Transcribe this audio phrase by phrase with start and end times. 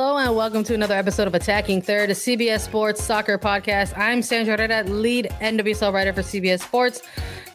[0.00, 3.98] Hello and welcome to another episode of Attacking Third, a CBS Sports soccer podcast.
[3.98, 7.02] I'm Sandra Herrera, lead NWSL writer for CBS Sports.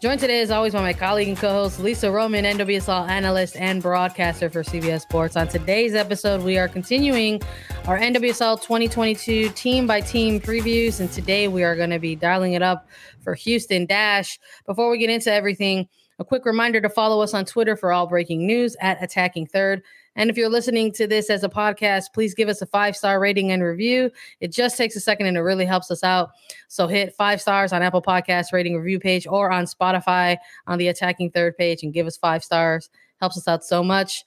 [0.02, 4.50] Joined today, as always, by my colleague and co-host Lisa Roman, NWSL analyst and broadcaster
[4.50, 5.38] for CBS Sports.
[5.38, 7.42] On today's episode, we are continuing
[7.88, 12.56] our NWSL 2022 team by team previews, and today we are going to be dialing
[12.56, 12.90] it up
[13.22, 14.38] for Houston Dash.
[14.66, 15.88] Before we get into everything,
[16.20, 19.82] a quick reminder to follow us on Twitter for all breaking news at Attacking Third.
[20.16, 23.20] And if you're listening to this as a podcast, please give us a five star
[23.20, 24.12] rating and review.
[24.40, 26.32] It just takes a second and it really helps us out.
[26.68, 30.88] So hit five stars on Apple Podcast rating review page or on Spotify on the
[30.88, 32.90] Attacking Third page and give us five stars.
[33.20, 34.24] Helps us out so much.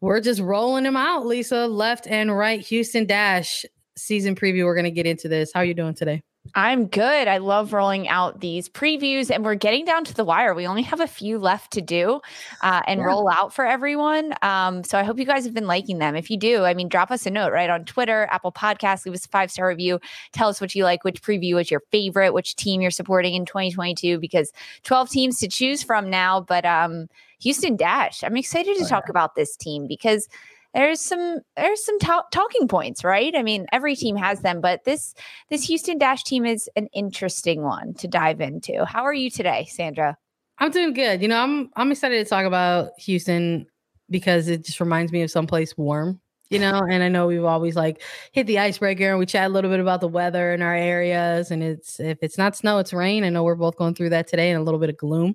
[0.00, 1.66] We're just rolling them out, Lisa.
[1.66, 3.64] Left and right, Houston Dash
[3.96, 4.64] season preview.
[4.64, 5.52] We're going to get into this.
[5.52, 6.22] How are you doing today?
[6.54, 7.28] I'm good.
[7.28, 10.54] I love rolling out these previews, and we're getting down to the wire.
[10.54, 12.20] We only have a few left to do
[12.62, 13.06] uh, and yeah.
[13.06, 14.34] roll out for everyone.
[14.42, 16.14] Um, so I hope you guys have been liking them.
[16.14, 19.14] If you do, I mean, drop us a note right on Twitter, Apple Podcasts, leave
[19.14, 19.98] us a five star review.
[20.32, 23.46] Tell us what you like, which preview is your favorite, which team you're supporting in
[23.46, 24.52] 2022, because
[24.84, 26.40] 12 teams to choose from now.
[26.40, 27.08] But um,
[27.40, 29.10] Houston Dash, I'm excited to oh, talk yeah.
[29.10, 30.28] about this team because
[30.76, 33.34] there's some there's some talking points, right?
[33.34, 35.14] I mean, every team has them, but this
[35.48, 38.84] this Houston Dash team is an interesting one to dive into.
[38.84, 40.18] How are you today, Sandra?
[40.58, 41.22] I'm doing good.
[41.22, 43.66] You know, I'm I'm excited to talk about Houston
[44.10, 47.74] because it just reminds me of someplace warm you know and i know we've always
[47.74, 50.76] like hit the icebreaker and we chat a little bit about the weather in our
[50.76, 54.08] areas and it's if it's not snow it's rain i know we're both going through
[54.08, 55.34] that today and a little bit of gloom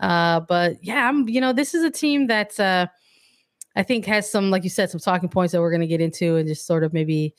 [0.00, 2.84] uh but yeah i'm you know this is a team that's uh
[3.76, 6.00] I think has some, like you said, some talking points that we're going to get
[6.00, 7.34] into and just sort of maybe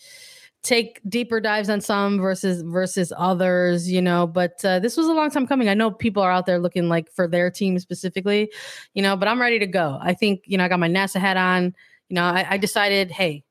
[0.64, 5.14] take deeper dives on some versus versus others you know but uh, this was a
[5.14, 5.68] long time coming.
[5.68, 8.50] I know people are out there looking like for their team specifically
[8.94, 10.00] you know but i'm ready to go.
[10.02, 11.76] I think you know i got my nasa hat on.
[12.10, 13.44] You know i, I decided hey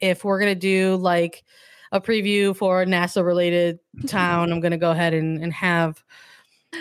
[0.00, 1.44] if we're gonna do like
[1.92, 6.02] a preview for a nasa related town i'm gonna go ahead and, and have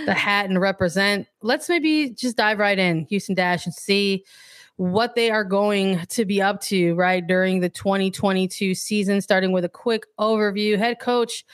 [0.06, 1.28] the hat and represent.
[1.42, 4.26] Let's maybe just dive right in houston dash and see
[4.78, 9.64] what they are going to be up to, right, during the 2022 season, starting with
[9.64, 10.78] a quick overview.
[10.78, 11.46] Head coach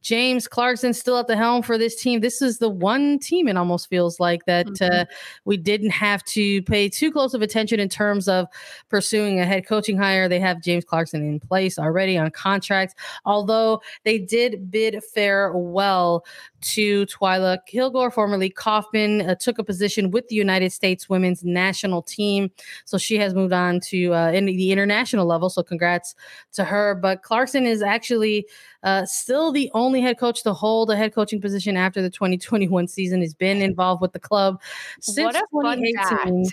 [0.00, 2.20] James Clarkson still at the helm for this team.
[2.20, 5.00] This is the one team it almost feels like that mm-hmm.
[5.00, 5.04] uh,
[5.44, 8.46] we didn't have to pay too close of attention in terms of
[8.88, 10.28] pursuing a head coaching hire.
[10.28, 12.94] They have James Clarkson in place already on contract,
[13.24, 16.24] although they did bid farewell
[16.60, 22.02] to Twila Kilgore, formerly Kaufman, uh, took a position with the United States women's national
[22.02, 22.50] team.
[22.84, 25.50] So she has moved on to uh, in the international level.
[25.50, 26.14] So congrats
[26.52, 26.94] to her.
[26.94, 28.46] But Clarkson is actually
[28.82, 32.86] uh, still the only head coach to hold a head coaching position after the 2021
[32.88, 33.20] season.
[33.20, 34.60] Has been involved with the club
[35.00, 36.44] since 2018.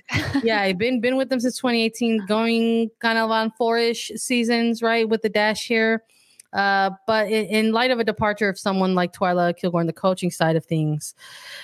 [0.43, 5.07] yeah, I've been been with them since 2018, going kind of on four-ish seasons, right,
[5.07, 6.03] with the dash here.
[6.55, 9.93] Uh, but in, in, light of a departure of someone like Twila Kilgore on the
[9.93, 11.13] coaching side of things,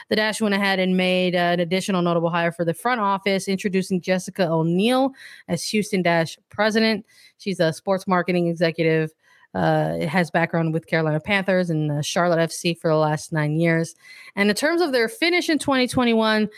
[0.09, 3.47] the Dash went ahead and made uh, an additional notable hire for the front office,
[3.47, 5.13] introducing Jessica O'Neill
[5.47, 7.05] as Houston Dash president.
[7.37, 9.13] She's a sports marketing executive.
[9.53, 13.95] Uh, it has background with Carolina Panthers and Charlotte FC for the last nine years.
[14.35, 16.49] And in terms of their finish in 2021,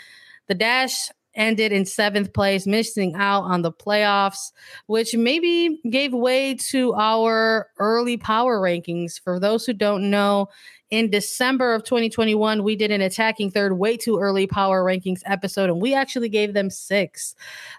[0.47, 4.51] the Dash ended in seventh place, missing out on the playoffs,
[4.85, 9.19] which maybe gave way to our early power rankings.
[9.19, 10.49] For those who don't know,
[10.89, 15.71] in December of 2021, we did an attacking third way too early power rankings episode,
[15.71, 17.33] and we actually gave them six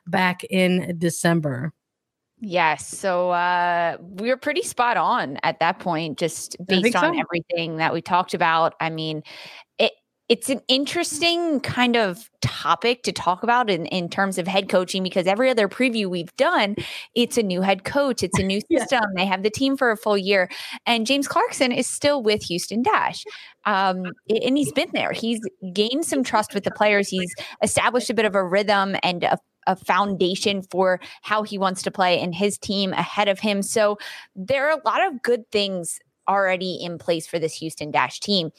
[0.07, 1.73] back in December.
[2.47, 2.87] Yes.
[2.87, 7.21] So uh, we were pretty spot on at that point, just based on so.
[7.21, 8.75] everything that we talked about.
[8.81, 9.23] I mean,
[9.79, 9.93] it,
[10.29, 15.03] it's an interesting kind of topic to talk about in, in terms of head coaching
[15.03, 16.77] because every other preview we've done,
[17.15, 19.01] it's a new head coach, it's a new system.
[19.03, 19.23] yeah.
[19.23, 20.51] They have the team for a full year.
[20.85, 23.25] And James Clarkson is still with Houston Dash.
[23.65, 25.13] Um, and he's been there.
[25.13, 25.41] He's
[25.73, 27.09] gained some trust with the players.
[27.09, 31.83] He's established a bit of a rhythm and a a foundation for how he wants
[31.83, 33.63] to play and his team ahead of him.
[33.63, 33.99] So
[34.37, 38.51] there are a lot of good things already in place for this Houston Dash team.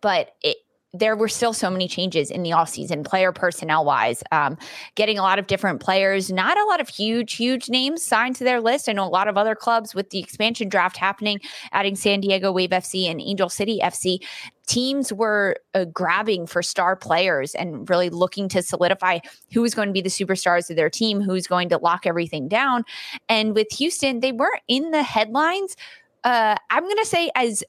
[0.00, 0.58] But it,
[0.98, 4.56] there were still so many changes in the offseason, player personnel wise, um,
[4.94, 8.44] getting a lot of different players, not a lot of huge, huge names signed to
[8.44, 8.88] their list.
[8.88, 11.40] I know a lot of other clubs with the expansion draft happening,
[11.72, 14.18] adding San Diego Wave FC and Angel City FC.
[14.66, 19.20] Teams were uh, grabbing for star players and really looking to solidify
[19.52, 22.48] who was going to be the superstars of their team, who's going to lock everything
[22.48, 22.84] down.
[23.28, 25.76] And with Houston, they weren't in the headlines.
[26.24, 27.62] Uh, I'm going to say as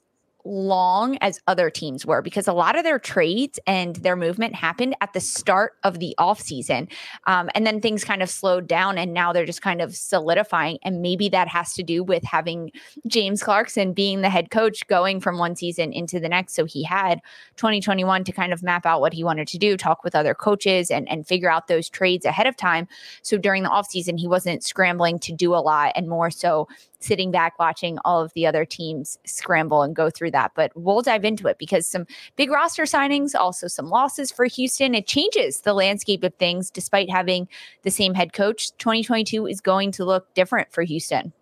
[0.48, 4.96] long as other teams were because a lot of their trades and their movement happened
[5.02, 6.90] at the start of the offseason.
[7.26, 10.78] Um, and then things kind of slowed down and now they're just kind of solidifying.
[10.82, 12.72] And maybe that has to do with having
[13.06, 16.54] James Clarkson being the head coach going from one season into the next.
[16.54, 17.20] So he had
[17.56, 20.90] 2021 to kind of map out what he wanted to do, talk with other coaches
[20.90, 22.88] and, and figure out those trades ahead of time.
[23.20, 26.68] So during the offseason, he wasn't scrambling to do a lot and more so
[27.00, 30.52] sitting back watching all of the other teams scramble and go through that.
[30.54, 32.06] But we'll dive into it because some
[32.36, 34.94] big roster signings, also some losses for Houston.
[34.94, 37.48] It changes the landscape of things despite having
[37.82, 38.70] the same head coach.
[38.78, 41.32] 2022 is going to look different for Houston.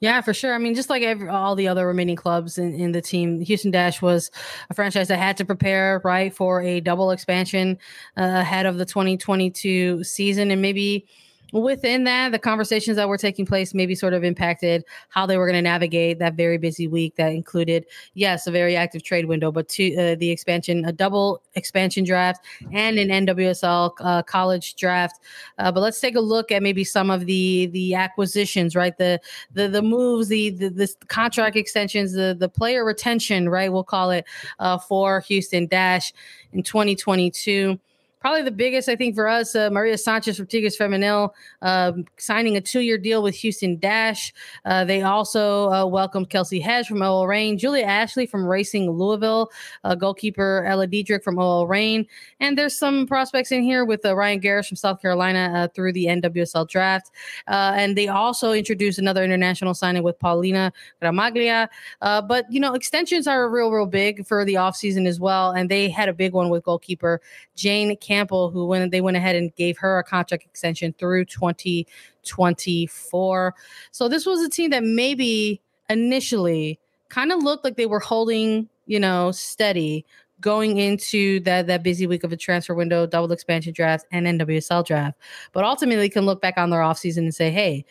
[0.00, 0.54] Yeah, for sure.
[0.54, 3.70] I mean, just like every, all the other remaining clubs in, in the team, Houston
[3.70, 4.30] Dash was
[4.70, 7.78] a franchise that had to prepare right for a double expansion
[8.16, 11.06] uh, ahead of the 2022 season, and maybe
[11.52, 15.46] within that, the conversations that were taking place maybe sort of impacted how they were
[15.46, 19.52] going to navigate that very busy week that included, yes, a very active trade window,
[19.52, 25.20] but to uh, the expansion, a double expansion draft and an NWSL uh, college draft.
[25.58, 28.96] Uh, but let's take a look at maybe some of the the acquisitions, right?
[28.96, 29.20] The
[29.52, 33.72] the the moves, the the this contract extensions, the the player retention, right?
[33.72, 34.24] We'll call it
[34.58, 36.12] uh, for Houston Dash
[36.52, 37.78] in 2022
[38.26, 41.30] probably the biggest, I think, for us, uh, Maria Sanchez Ortigas Femenil
[41.62, 44.34] uh, signing a two year deal with Houston Dash.
[44.64, 49.52] Uh, they also uh, welcomed Kelsey Hedge from OL Reign, Julia Ashley from Racing Louisville,
[49.84, 52.04] uh, goalkeeper Ella Dederick from OL Reign.
[52.40, 56.06] And there's some prospects in here with uh, Ryan Gareis from South Carolina through the
[56.06, 57.12] NWSL draft.
[57.46, 61.68] and they also introduced another international signing with Paulina Gramaglia.
[62.00, 65.52] but, you know, extensions are real, real big for the offseason as well.
[65.52, 67.20] And they had a big one with goalkeeper
[67.54, 71.24] Jane Campbell Campbell, who went they went ahead and gave her a contract extension through
[71.26, 73.54] 2024.
[73.90, 78.68] So this was a team that maybe initially kind of looked like they were holding,
[78.86, 80.04] you know, steady
[80.40, 84.86] going into that that busy week of a transfer window, double expansion draft, and NWSL
[84.86, 85.18] draft.
[85.52, 87.84] But ultimately can look back on their offseason and say, hey,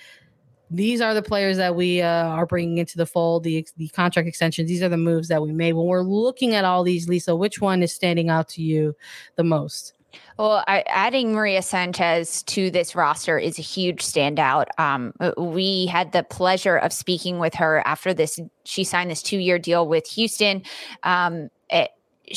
[0.71, 4.27] these are the players that we uh, are bringing into the fold, the, the contract
[4.27, 4.67] extensions.
[4.67, 5.73] These are the moves that we made.
[5.73, 8.95] When we're looking at all these, Lisa, which one is standing out to you
[9.35, 9.94] the most?
[10.37, 14.65] Well, I, adding Maria Sanchez to this roster is a huge standout.
[14.77, 18.39] Um, we had the pleasure of speaking with her after this.
[18.65, 20.63] She signed this two-year deal with Houston.
[21.03, 21.91] Um, it,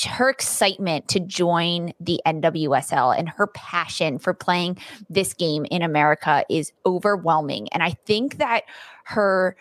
[0.05, 4.79] her excitement to join the NWSL and her passion for playing
[5.09, 7.69] this game in America is overwhelming.
[7.73, 8.65] And I think that
[9.05, 9.57] her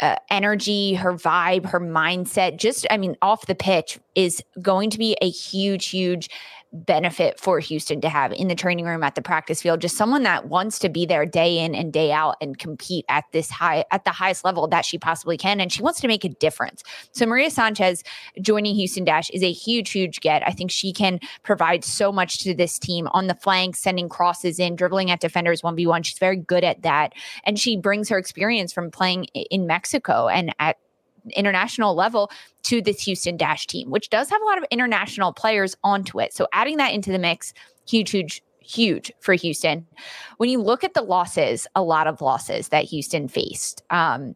[0.00, 4.98] uh, energy, her vibe, her mindset, just, I mean, off the pitch is going to
[4.98, 6.28] be a huge, huge
[6.72, 9.80] benefit for Houston to have in the training room at the practice field.
[9.80, 13.24] Just someone that wants to be there day in and day out and compete at
[13.32, 15.60] this high, at the highest level that she possibly can.
[15.60, 16.82] And she wants to make a difference.
[17.12, 18.04] So Maria Sanchez
[18.40, 20.46] joining Houston Dash is a huge, huge get.
[20.46, 24.58] I think she can provide so much to this team on the flanks, sending crosses
[24.58, 26.04] in, dribbling at defenders 1v1.
[26.04, 27.14] She's very good at that.
[27.44, 30.76] And she brings her experience from playing in Mexico and at
[31.30, 32.30] international level
[32.64, 36.32] to this Houston Dash team, which does have a lot of international players onto it.
[36.32, 37.52] So adding that into the mix,
[37.88, 39.86] huge, huge, huge for Houston.
[40.36, 43.82] When you look at the losses, a lot of losses that Houston faced.
[43.90, 44.34] Um,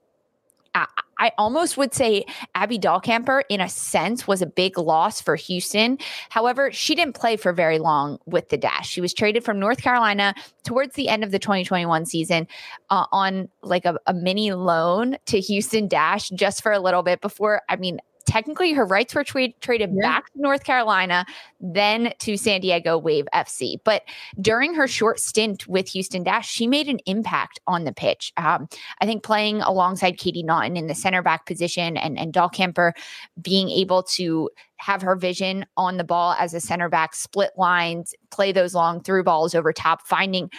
[0.74, 2.24] I, almost would say
[2.54, 5.98] Abby Dahlkemper, in a sense, was a big loss for Houston.
[6.30, 8.88] However, she didn't play for very long with the Dash.
[8.88, 12.48] She was traded from North Carolina towards the end of the 2021 season
[12.90, 17.20] uh, on like a, a mini loan to Houston Dash just for a little bit
[17.20, 17.62] before.
[17.68, 20.08] I mean, technically her rights were tra- traded yeah.
[20.08, 21.24] back to North Carolina,
[21.60, 23.76] then to San Diego Wave FC.
[23.84, 24.02] But
[24.40, 28.32] during her short stint with Houston Dash, she made an impact on the pitch.
[28.36, 28.68] Um,
[29.00, 32.92] I think playing alongside Katie Naughton in the center back position and, and Dahlkemper
[33.40, 38.14] being able to have her vision on the ball as a center back, split lines,
[38.30, 40.50] play those long through balls over top, finding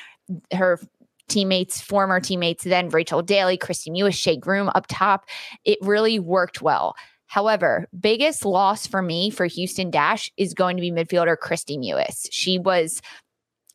[0.53, 0.79] her
[1.27, 5.25] teammates, former teammates, then Rachel Daly, Kristie Mewis, Shea Groom up top.
[5.65, 6.96] It really worked well.
[7.33, 12.27] However, biggest loss for me for Houston Dash is going to be midfielder Kristie Mewis.
[12.29, 13.01] She was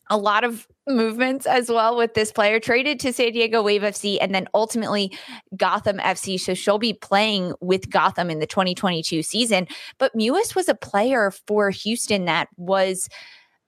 [0.09, 4.17] a lot of movements as well with this player traded to San Diego Wave FC
[4.21, 5.13] and then ultimately
[5.57, 6.39] Gotham FC.
[6.39, 9.67] So she'll be playing with Gotham in the 2022 season.
[9.99, 13.09] But Mewis was a player for Houston that was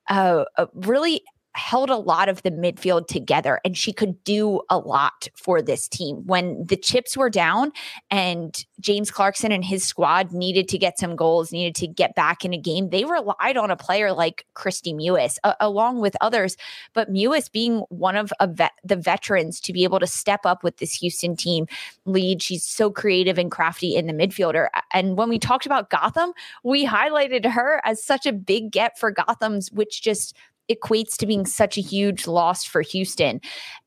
[0.08, 1.20] uh, really
[1.54, 5.88] held a lot of the midfield together and she could do a lot for this
[5.88, 6.24] team.
[6.26, 7.72] When the chips were down
[8.10, 12.44] and James Clarkson and his squad needed to get some goals needed to get back
[12.44, 16.56] in a game they relied on a player like Kristie Mewis along with others.
[16.92, 20.76] But Mewis being one of vet- the veterans to be able to step up with
[20.76, 21.66] this Houston team
[22.04, 24.68] lead she's so creative and crafty in the midfielder.
[24.92, 29.10] And when we talked about Gotham we highlighted her as such a big get for
[29.10, 30.36] Gotham's which just
[30.70, 33.40] equates to being such a huge loss for Houston.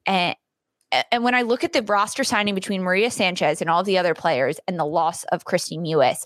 [0.06, 0.36] And
[1.12, 4.14] and when I look at the roster signing between Maria Sanchez and all the other
[4.14, 6.24] players and the loss of Kristie Mewis,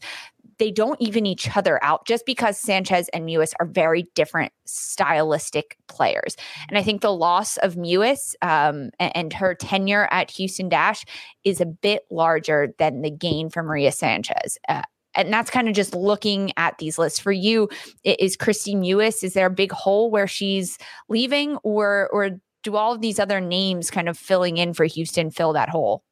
[0.60, 5.78] they don't even each other out just because Sanchez and Mewis are very different stylistic
[5.88, 6.36] players.
[6.68, 11.06] And I think the loss of Mewis um, and, her tenure at Houston Dash
[11.44, 14.58] is a bit larger than the gain for Maria Sanchez.
[14.68, 14.82] Uh,
[15.17, 17.19] and that's kind of just looking at these lists.
[17.19, 17.69] For you
[18.03, 20.77] is Kristie Mewis is there a big hole where she's
[21.09, 25.31] leaving or or do all of these other names kind of filling in for Houston
[25.31, 26.03] fill that hole?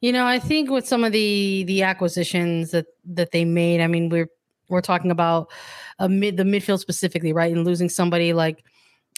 [0.00, 3.86] You know I think with some of the the acquisitions that that they made I
[3.86, 4.28] mean we're
[4.68, 5.50] we're talking about
[5.98, 8.64] a mid the midfield specifically right and losing somebody like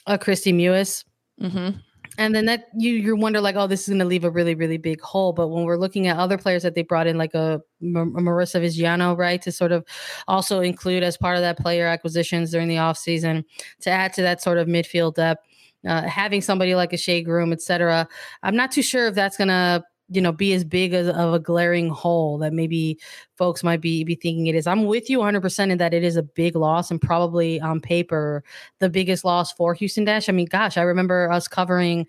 [0.07, 1.05] a Kristie Mewis.
[1.41, 1.79] Mm-hmm
[2.19, 4.55] and then that you you wonder like oh this is going to leave a really
[4.55, 7.35] really big hole but when we're looking at other players that they brought in like
[7.35, 9.85] a, a Marisa Viggiano, right to sort of
[10.29, 13.45] also include as part of that player acquisitions during the offseason
[13.81, 15.47] to add to that sort of midfield depth
[15.87, 18.09] uh, having somebody like a Shea Groom, etc.
[18.43, 21.39] I'm not too sure if that's gonna you know be as big as of a
[21.39, 22.99] glaring hole that maybe
[23.37, 24.67] folks might be be thinking it is.
[24.67, 28.45] I'm with you 100% in that it is a big loss and probably on paper
[28.79, 30.29] the biggest loss for houston dash.
[30.29, 32.07] I mean gosh i remember us covering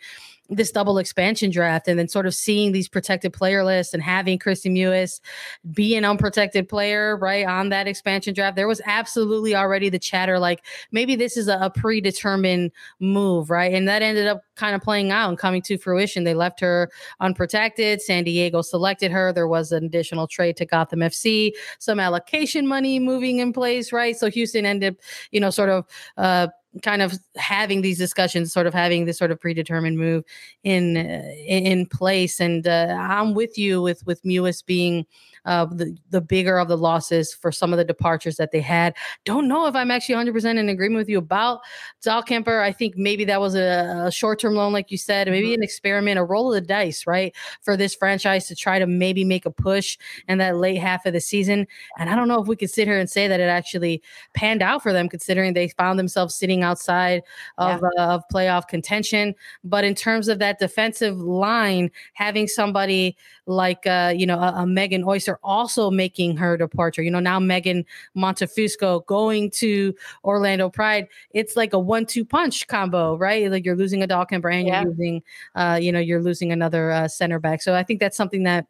[0.56, 4.40] this double expansion draft and then sort of seeing these protected player lists and having
[4.40, 5.20] Kristie Mewis
[5.72, 10.40] be an unprotected player, right, on that expansion draft, there was absolutely already the chatter
[10.40, 13.74] like maybe this is a, a predetermined move, right?
[13.74, 16.24] And that ended up kind of playing out and coming to fruition.
[16.24, 18.02] They left her unprotected.
[18.02, 19.34] San Diego selected her.
[19.34, 24.16] There was an additional trade to Gotham FC, some allocation money moving in place, right?
[24.16, 24.98] So Houston ended,
[25.32, 25.86] you know, sort of
[26.18, 26.48] uh
[26.82, 30.24] kind of having these discussions, sort of having this sort of predetermined move
[30.64, 32.40] in in place.
[32.40, 35.06] And uh, I'm with you with with Mewis being
[35.46, 38.96] uh, the, the bigger of the losses for some of the departures that they had.
[39.26, 41.62] Don't know if I'm actually 100% in agreement with you about
[42.04, 42.62] Dahlkemper.
[42.62, 45.56] I think maybe that was a, a short term loan, like you said, maybe mm-hmm.
[45.56, 49.24] an experiment, a roll of the dice, right, for this franchise to try to maybe
[49.24, 49.98] make a push
[50.28, 51.68] in that late half of the season.
[51.98, 54.02] And I don't know if we could sit here and say that it actually
[54.34, 57.22] panned out for them, considering they found themselves sitting outside
[57.58, 58.04] of, yeah.
[58.04, 59.36] uh, of playoff contention.
[59.64, 64.68] But in terms of that defensive line, having somebody like, uh, you know, a, a
[64.68, 67.02] Megan Oyster are also making her departure.
[67.02, 67.86] You know, now Megan
[68.16, 71.08] Montefusco going to Orlando Pride.
[71.32, 73.50] It's like a one-two punch combo, right?
[73.50, 74.82] Like you're losing a Dahlkemper and yeah.
[74.82, 75.24] you're losing,
[75.56, 77.62] uh, you know, you're losing another uh, center back.
[77.62, 78.68] So I think that's something that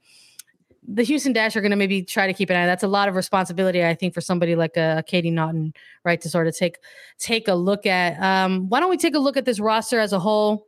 [0.88, 2.65] the Houston Dash are going to maybe try to keep an eye.
[2.65, 6.29] That's a lot of responsibility, I think, for somebody like uh, Katie Naughton, right, to
[6.29, 6.77] sort of take
[7.20, 8.22] take a look at.
[8.22, 10.67] Um, why don't we take a look at this roster as a whole?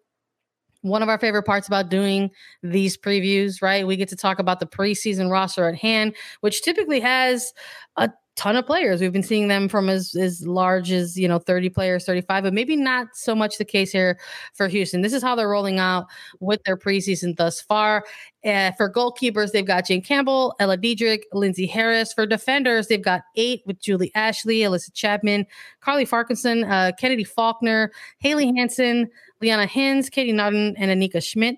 [0.86, 2.30] One of our favorite parts about doing
[2.62, 3.88] these previews, right?
[3.88, 7.54] We get to talk about the preseason roster at hand, which typically has
[7.98, 9.00] a ton of players.
[9.00, 12.54] We've been seeing them from as, as large as, you know, 30 players, 35, but
[12.54, 14.20] maybe not so much the case here
[14.54, 15.02] for Houston.
[15.02, 16.06] This is how they're rolling out
[16.40, 18.04] with their preseason thus far.
[18.46, 22.14] Uh, for goalkeepers, they've got Jane Campbell, Ella Dederick, Lindsey Harris.
[22.14, 25.48] For defenders, they've got eight with Julie Ashley, Allysha Chapman,
[25.80, 29.10] Carly Farquharson, uh, Kennedy Faulkner, Haley Hanson,
[29.42, 31.58] Liana Hins, Katie Naughton, and Anika Schmidt.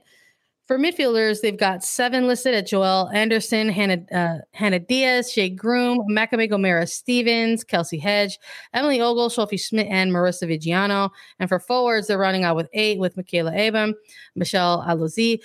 [0.68, 6.00] For midfielders, they've got seven listed at Joel Anderson, Hannah, uh, Hannah Diaz, Shea Groom,
[6.10, 8.38] Makamae Gomera Stevens, Kelsey Hedge,
[8.74, 11.10] Emily Ogle, Sophie Schmidt, and Marisa Viggiano.
[11.40, 13.94] And for forwards, they're running out with eight with Michaela Abam,
[14.36, 15.40] Michelle Alozie,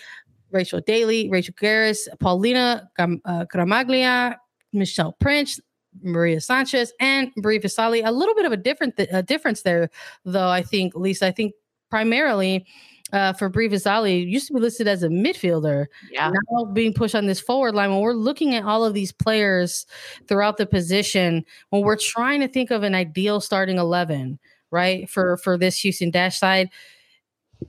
[0.50, 4.34] Rachel Daly, Rachel Gareis, Paulina uh, Gramaglia,
[4.74, 5.60] Nichelle Prince,
[6.02, 8.04] Maria Sanchez, and Bri Visalli.
[8.04, 9.88] A little bit of a different th- a difference there,
[10.24, 10.48] though.
[10.48, 11.28] I think, Lisa.
[11.28, 11.54] I think
[11.90, 12.66] primarily
[13.12, 15.86] uh, for Bri Visalli used to be listed as a midfielder.
[16.10, 16.30] Yeah.
[16.50, 17.90] Now being pushed on this forward line.
[17.90, 19.86] When we're looking at all of these players
[20.28, 24.38] throughout the position, when we're trying to think of an ideal starting eleven,
[24.70, 26.70] right for for this Houston Dash side,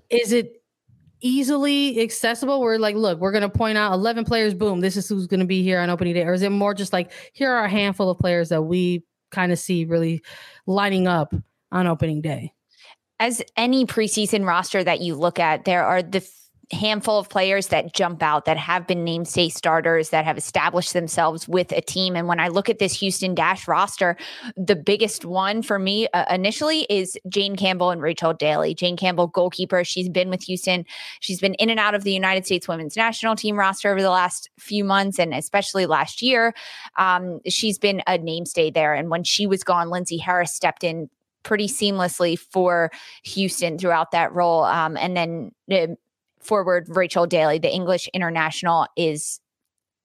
[0.09, 0.63] is it
[1.23, 2.61] easily accessible?
[2.61, 4.53] We're like, look, we're going to point out 11 players.
[4.53, 6.23] Boom, this is who's going to be here on opening day.
[6.23, 9.51] Or is it more just like here are a handful of players that we kind
[9.51, 10.21] of see really
[10.67, 11.33] lining up
[11.71, 12.53] on opening day?
[13.23, 16.21] As any preseason roster that you look at, there are the
[16.73, 21.47] handful of players that jump out that have been namesake starters that have established themselves
[21.47, 22.17] with a team.
[22.17, 24.17] And when I look at this Houston Dash roster,
[24.57, 28.75] the biggest one for me uh, initially is Jane Campbell and Rachel Daly.
[28.75, 30.85] Jane Campbell, goalkeeper, she's been with Houston.
[31.21, 34.09] She's been in and out of the United States women's national team roster over the
[34.09, 36.53] last few months and especially last year.
[36.97, 38.93] Um, she's been a namestay there.
[38.93, 41.09] And when she was gone, Lindsey Harris stepped in
[41.43, 42.91] pretty seamlessly for
[43.23, 44.63] Houston throughout that role.
[44.63, 45.95] Um, and then uh,
[46.41, 49.39] forward Rachel Daly, the English international, is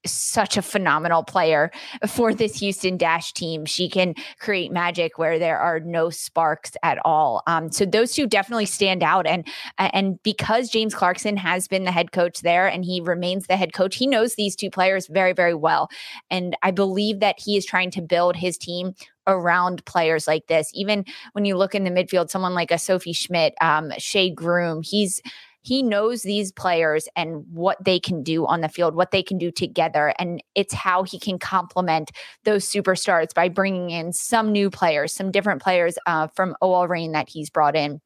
[0.07, 1.71] such a phenomenal player
[2.09, 3.65] for this Houston Dash team.
[3.67, 7.43] She can create magic where there are no sparks at all.
[7.47, 9.27] Um, so those two definitely stand out.
[9.27, 9.47] And
[9.79, 13.73] and because James Clarkson has been the head coach there and he remains the head
[13.73, 15.89] coach, he knows these two players very very well.
[16.31, 18.95] And I believe that he is trying to build his team
[19.29, 20.71] around players like this.
[20.75, 24.83] Even when you look in the midfield, someone like a Sophie Schmidt, um, Shea Groom,
[24.83, 25.21] he's
[25.63, 29.37] he knows these players and what they can do on the field, what they can
[29.37, 30.15] do together.
[30.19, 32.11] And it's how he can complement
[32.45, 37.13] those superstars by bringing in some new players, some different players uh, from OL Reign
[37.13, 38.01] that he's brought in.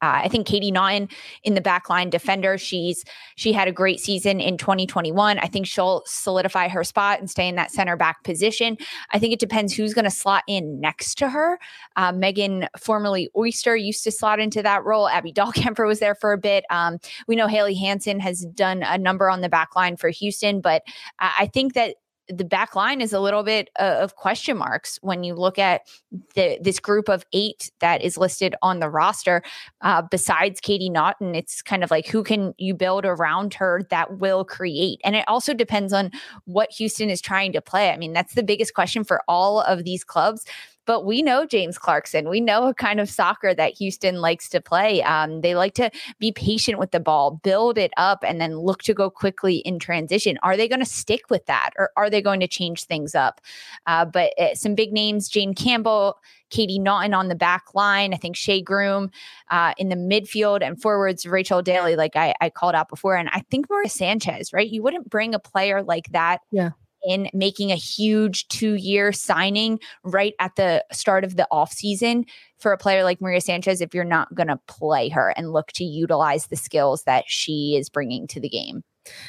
[0.00, 1.08] Uh, I think Katie Naughton
[1.44, 2.58] in the backline defender.
[2.58, 3.04] She's
[3.36, 5.38] she had a great season in 2021.
[5.38, 8.76] I think she'll solidify her spot and stay in that center back position.
[9.12, 11.58] I think it depends who's going to slot in next to her.
[11.96, 15.08] Uh, Megan, formerly Oyster, used to slot into that role.
[15.08, 16.64] Abby Dahlkemper was there for a bit.
[16.70, 20.60] Um, we know Haley Hanson has done a number on the back line for Houston,
[20.60, 20.82] but
[21.18, 21.96] I think that
[22.28, 25.82] the back line is a little bit uh, of question marks when you look at
[26.34, 29.42] the, this group of eight that is listed on the roster.
[29.80, 34.18] Uh, besides Katie Naughton, it's kind of like who can you build around her that
[34.18, 35.00] will create?
[35.04, 36.10] And it also depends on
[36.44, 37.90] what Houston is trying to play.
[37.90, 40.44] I mean, that's the biggest question for all of these clubs.
[40.86, 42.28] But we know James Clarkson.
[42.28, 45.02] We know a kind of soccer that Houston likes to play.
[45.02, 48.82] Um, they like to be patient with the ball, build it up, and then look
[48.82, 50.38] to go quickly in transition.
[50.42, 53.40] Are they going to stick with that or are they going to change things up?
[53.86, 56.18] Uh, but uh, some big names Jane Campbell,
[56.50, 58.12] Katie Naughton on the back line.
[58.12, 59.10] I think Shea Groom
[59.50, 63.16] uh, in the midfield and forwards, Rachel Daly, like I, I, called out before.
[63.16, 64.68] And I think Maria Sanchez, right?
[64.68, 66.70] You wouldn't bring a player like that yeah
[67.04, 72.24] in making a huge two year signing right at the start of the offseason
[72.58, 75.68] for a player like Maria Sanchez if you're not going to play her and look
[75.72, 78.82] to utilize the skills that she is bringing to the game.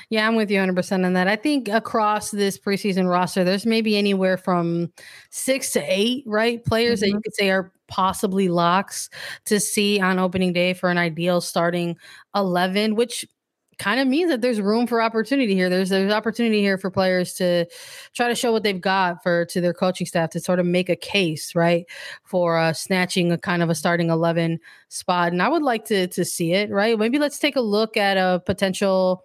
[0.10, 1.28] Yeah, I'm with you 100% on that.
[1.28, 4.92] I think across this preseason roster, there's maybe anywhere from
[5.32, 6.64] six to eight, right?
[6.64, 7.12] Players mm-hmm.
[7.12, 9.10] that you could say are possibly locks
[9.46, 11.98] to see on opening day for an ideal starting
[12.36, 13.26] 11, which
[13.78, 15.70] kind of means that there's room for opportunity here.
[15.70, 17.66] There's there's opportunity here for players to
[18.14, 20.90] try to show what they've got for to their coaching staff to sort of make
[20.90, 21.86] a case, right,
[22.24, 24.60] for uh, snatching a kind of a starting eleven
[24.90, 25.32] spot.
[25.32, 26.98] And I would like to to see it, right?
[26.98, 29.24] Maybe let's take a look at a potential.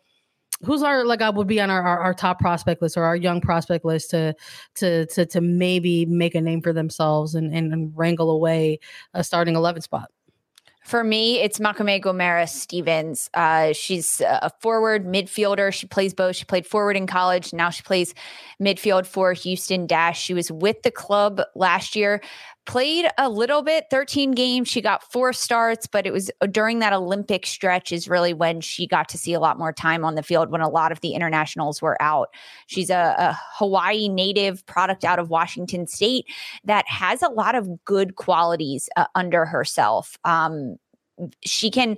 [0.64, 3.14] Who's our like I would be on our, our, our top prospect list or our
[3.14, 4.34] young prospect list to
[4.76, 8.80] to to to maybe make a name for themselves and and, and wrangle away
[9.14, 10.10] a starting eleven spot.
[10.88, 13.28] For me, it's Makamae Gomera Stevens.
[13.34, 15.70] Uh, she's a forward midfielder.
[15.70, 16.34] She plays both.
[16.34, 17.52] She played forward in college.
[17.52, 18.14] Now she plays
[18.58, 20.18] midfield for Houston Dash.
[20.18, 22.22] She was with the club last year,
[22.68, 26.78] played a little bit 13 games she got four starts but it was uh, during
[26.78, 30.14] that olympic stretch is really when she got to see a lot more time on
[30.14, 32.28] the field when a lot of the internationals were out.
[32.66, 36.26] She's a, a hawaii native product out of washington state
[36.64, 40.18] that has a lot of good qualities uh, under herself.
[40.24, 40.76] Um,
[41.44, 41.96] she can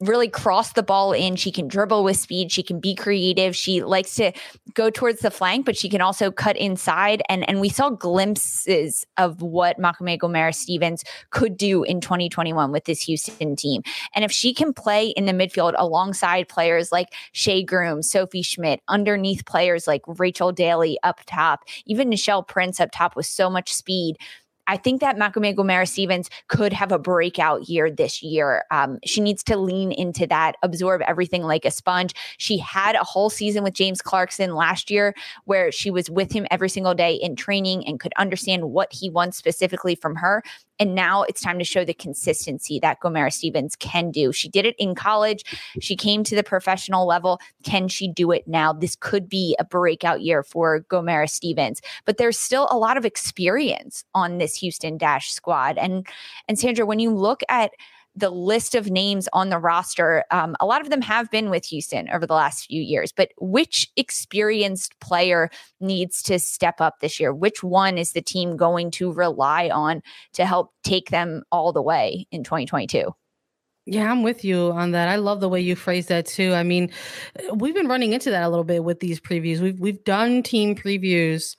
[0.00, 1.36] really cross the ball in.
[1.36, 2.50] She can dribble with speed.
[2.50, 3.54] She can be creative.
[3.54, 4.32] She likes to
[4.74, 7.22] go towards the flank, but she can also cut inside.
[7.28, 12.84] And and we saw glimpses of what Makamae Gomera Stevens could do in 2021 with
[12.84, 13.82] this Houston team.
[14.14, 18.80] And if she can play in the midfield alongside players like Shea Groom, Sophie Schmidt,
[18.88, 23.72] underneath players like Rachel Daly up top, even Nichelle Prince up top with so much
[23.72, 24.16] speed,
[24.70, 28.64] I think that Makamae Gomera Stevens could have a breakout year this year.
[28.70, 32.14] Um, she needs to lean into that, absorb everything like a sponge.
[32.38, 35.12] She had a whole season with James Clarkson last year
[35.44, 39.10] where she was with him every single day in training and could understand what he
[39.10, 40.40] wants specifically from her.
[40.80, 44.32] And now it's time to show the consistency that Gomera Stevens can do.
[44.32, 45.44] She did it in college.
[45.80, 47.38] She came to the professional level.
[47.62, 48.72] Can she do it now?
[48.72, 53.04] This could be a breakout year for Gomera Stevens, but there's still a lot of
[53.04, 55.78] experience on this Houston Dash squad.
[55.78, 56.06] And
[56.48, 57.72] and Sandra, when you look at
[58.16, 61.64] the list of names on the roster, um, a lot of them have been with
[61.66, 63.12] Houston over the last few years.
[63.12, 67.32] But which experienced player needs to step up this year?
[67.32, 70.02] Which one is the team going to rely on
[70.34, 73.14] to help take them all the way in 2022?
[73.86, 75.08] Yeah, I'm with you on that.
[75.08, 76.52] I love the way you phrase that too.
[76.52, 76.90] I mean,
[77.54, 79.58] we've been running into that a little bit with these previews.
[79.60, 81.56] We've we've done team previews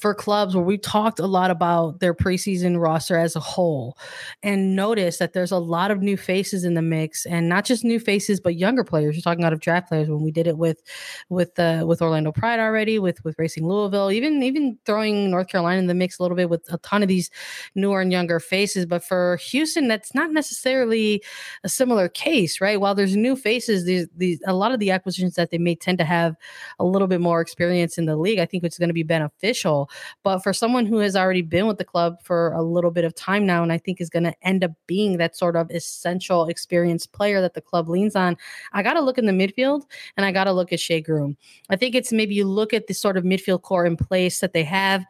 [0.00, 3.96] for clubs where we talked a lot about their preseason roster as a whole
[4.42, 7.84] and notice that there's a lot of new faces in the mix and not just
[7.84, 9.14] new faces but younger players.
[9.14, 10.82] You're talking out of draft players when we did it with
[11.28, 15.78] with uh, with Orlando Pride already with with Racing Louisville even even throwing North Carolina
[15.78, 17.30] in the mix a little bit with a ton of these
[17.76, 18.86] newer and younger faces.
[18.86, 21.22] But for Houston that's not necessarily
[21.62, 22.80] a similar case right?
[22.80, 25.98] While there's new faces these these a lot of the acquisitions that they may tend
[25.98, 26.34] to have
[26.80, 29.83] a little bit more experience in the league I think it's going to be beneficial
[30.22, 33.14] but for someone who has already been with the club for a little bit of
[33.14, 36.46] time now, and I think is going to end up being that sort of essential
[36.46, 38.36] experienced player that the club leans on,
[38.72, 39.82] I got to look in the midfield
[40.16, 41.36] and I got to look at Shea Groom.
[41.70, 44.52] I think it's maybe you look at the sort of midfield core in place that
[44.52, 45.04] they have.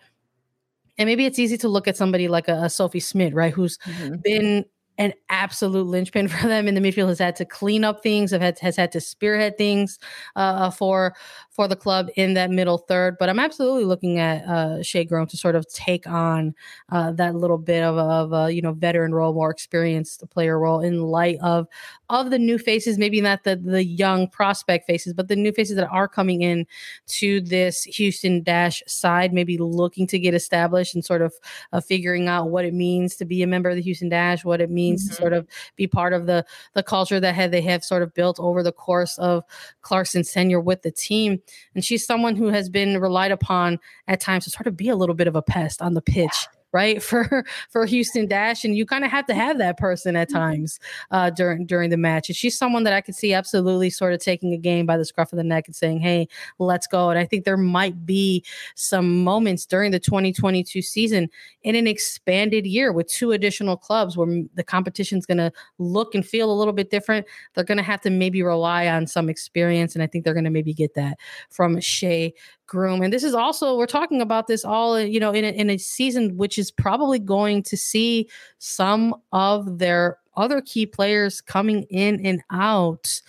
[0.96, 3.78] And maybe it's easy to look at somebody like a, a Sophie Schmidt, right, who's
[3.78, 4.16] mm-hmm.
[4.22, 4.64] been
[4.98, 8.40] an absolute linchpin for them in the midfield has had to clean up things have
[8.40, 9.98] had, has had to spearhead things
[10.36, 11.14] uh, for
[11.50, 13.16] for the club in that middle third.
[13.18, 16.54] But i'm absolutely looking at uh Shea Groom to sort of take on
[16.90, 20.80] uh, that little bit of, of a you know veteran role more experienced player role
[20.80, 21.66] in light of
[22.08, 25.76] of the new faces maybe not the the young prospect faces but the new faces
[25.76, 26.66] that are coming in
[27.06, 31.34] to this houston dash side maybe looking to get established and sort of
[31.72, 34.60] uh, figuring out what it means to be a member of the houston dash what
[34.60, 35.10] it means mm-hmm.
[35.10, 38.14] to sort of be part of the the culture that had, they have sort of
[38.14, 39.44] built over the course of
[39.82, 41.40] Clarkson's tenure with the team.
[41.74, 44.96] And she's someone who has been relied upon at times to sort of be a
[44.96, 48.84] little bit of a pest on the pitch right for for Houston Dash and you
[48.84, 50.38] kind of have to have that person at mm-hmm.
[50.38, 54.12] times uh, during during the match and she's someone that I could see absolutely sort
[54.12, 57.08] of taking a game by the scruff of the neck and saying hey let's go
[57.08, 61.30] and I think there might be some moments during the 2022 season
[61.62, 66.26] in an expanded year with two additional clubs where the competition's going to look and
[66.26, 69.94] feel a little bit different they're going to have to maybe rely on some experience
[69.94, 71.18] and I think they're going to maybe get that
[71.50, 72.34] from Shea
[72.66, 73.02] groom.
[73.02, 75.78] And this is also, we're talking about this all, you know, in a, in a
[75.78, 82.24] season which is probably going to see some of their other key players coming in
[82.24, 83.20] and out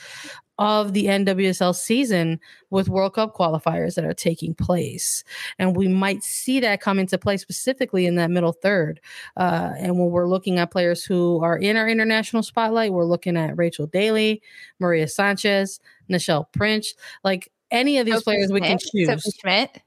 [0.58, 5.24] of the NWSL season with World Cup qualifiers that are taking place.
[5.60, 9.02] And we might see that come into play specifically in that middle third.
[9.36, 13.36] Uh, and when we're looking at players who are in our international spotlight, we're looking
[13.36, 14.42] at Rachel Daly,
[14.80, 16.94] Maria Sanchez, Nichelle Prince.
[17.24, 19.08] Like any of these Sophie players Schmidt, we can choose.
[19.08, 19.82] Sophie Schmidt.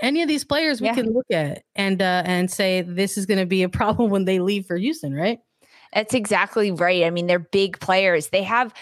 [0.00, 0.94] Any of these players we yeah.
[0.94, 4.24] can look at and uh, and say this is going to be a problem when
[4.24, 5.40] they leave for Houston, right?
[5.92, 7.04] That's exactly right.
[7.04, 8.28] I mean, they're big players.
[8.28, 8.72] They have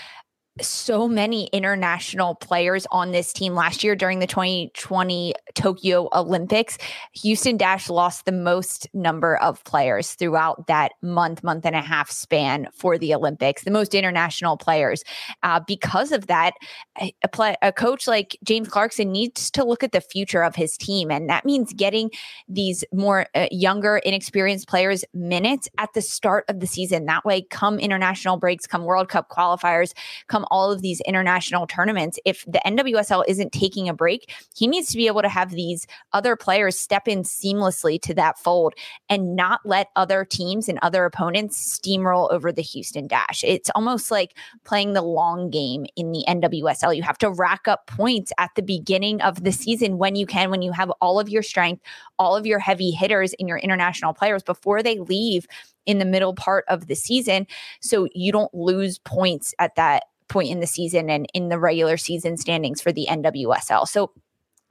[0.61, 6.79] so many international players on this team last year during the 2020 Tokyo Olympics.
[7.23, 12.11] Houston Dash lost the most number of players throughout that month, month and a half
[12.11, 15.05] span for the Olympics, the most international players.
[15.42, 16.55] Uh, because of that,
[17.01, 20.77] a, play, a coach like James Clarkson needs to look at the future of his
[20.77, 21.11] team.
[21.11, 22.11] And that means getting
[22.49, 27.07] these more uh, younger, inexperienced players minutes at the start of the season.
[27.07, 29.92] That way, come international breaks, come World Cup qualifiers,
[30.27, 34.88] come all of these international tournaments, if the NWSL isn't taking a break, he needs
[34.88, 38.74] to be able to have these other players step in seamlessly to that fold
[39.08, 43.42] and not let other teams and other opponents steamroll over the Houston Dash.
[43.44, 46.96] It's almost like playing the long game in the NWSL.
[46.96, 50.50] You have to rack up points at the beginning of the season when you can,
[50.50, 51.82] when you have all of your strength,
[52.18, 55.46] all of your heavy hitters in your international players before they leave
[55.88, 57.46] in the middle part of the season
[57.80, 61.97] so you don't lose points at that point in the season and in the regular
[61.97, 63.87] season standings for the NWSL.
[63.87, 64.12] So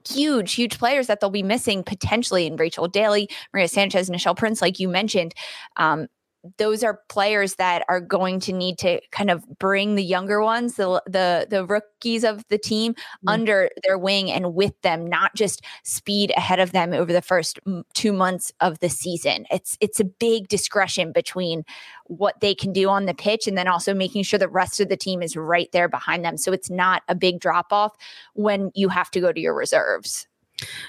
[0.08, 4.62] huge, huge players that they'll be missing potentially in Rachel Daly, Maria Sanchez, Nichelle Prince,
[4.62, 5.34] like you mentioned.
[5.76, 6.08] Um,
[6.56, 10.76] those are players that are going to need to kind of bring the younger ones,
[10.76, 13.28] the the the rookies of the team mm-hmm.
[13.28, 17.58] under their wing and with them, not just speed ahead of them over the first
[17.94, 19.46] 2 months of the season.
[19.50, 21.64] It's it's a big discretion between
[22.04, 24.88] what they can do on the pitch and then also making sure the rest of
[24.88, 27.96] the team is right there behind them so it's not a big drop off
[28.34, 30.26] when you have to go to your reserves.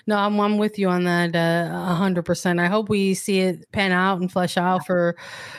[0.07, 2.59] No, I'm I'm with you on that uh, hundred percent.
[2.59, 5.15] I hope we see it pan out and flesh out for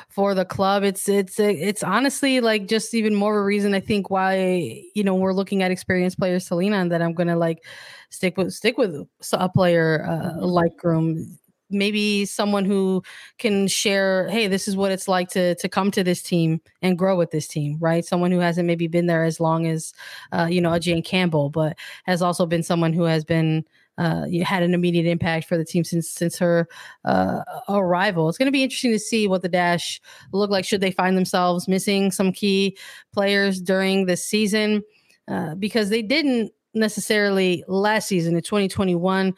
[0.09, 0.83] for the club.
[0.83, 5.05] It's it's it's honestly like just even more of a reason I think why you
[5.05, 7.65] know we're looking at experienced players, Selena, and that I'm gonna like
[8.11, 11.39] stick with stick with a player uh, like Groom
[11.73, 13.01] maybe someone who
[13.39, 16.99] can share, hey, this is what it's like to to come to this team and
[16.99, 18.05] grow with this team, right?
[18.05, 19.93] Someone who hasn't maybe been there as long as,
[20.33, 23.65] uh, you know, a Jane Campbell, but has also been someone who has been
[23.99, 26.67] uh, had an immediate impact for the team since since her
[27.05, 28.29] uh, arrival.
[28.29, 30.01] It's going to be interesting to see what the dash
[30.33, 30.65] look like.
[30.65, 32.77] Should they find themselves missing some key
[33.13, 34.83] players during the season
[35.29, 39.35] uh, because they didn't necessarily last season in 2021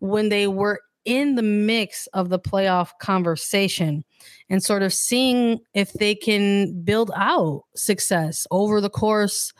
[0.00, 4.04] when they were in the mix of the playoff conversation
[4.50, 9.52] and sort of seeing if they can build out success over the course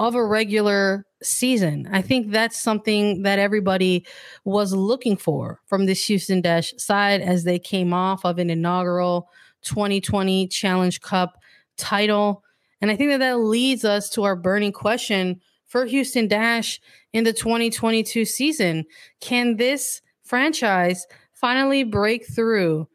[0.00, 1.86] of a regular season.
[1.92, 4.06] I think that's something that everybody
[4.44, 9.28] was looking for from this Houston Dash side as they came off of an inaugural
[9.62, 11.36] 2020 Challenge Cup
[11.76, 12.42] title.
[12.80, 16.80] And I think that that leads us to our burning question for Houston Dash
[17.12, 18.86] in the 2022 season.
[19.20, 22.88] Can this franchise finally break through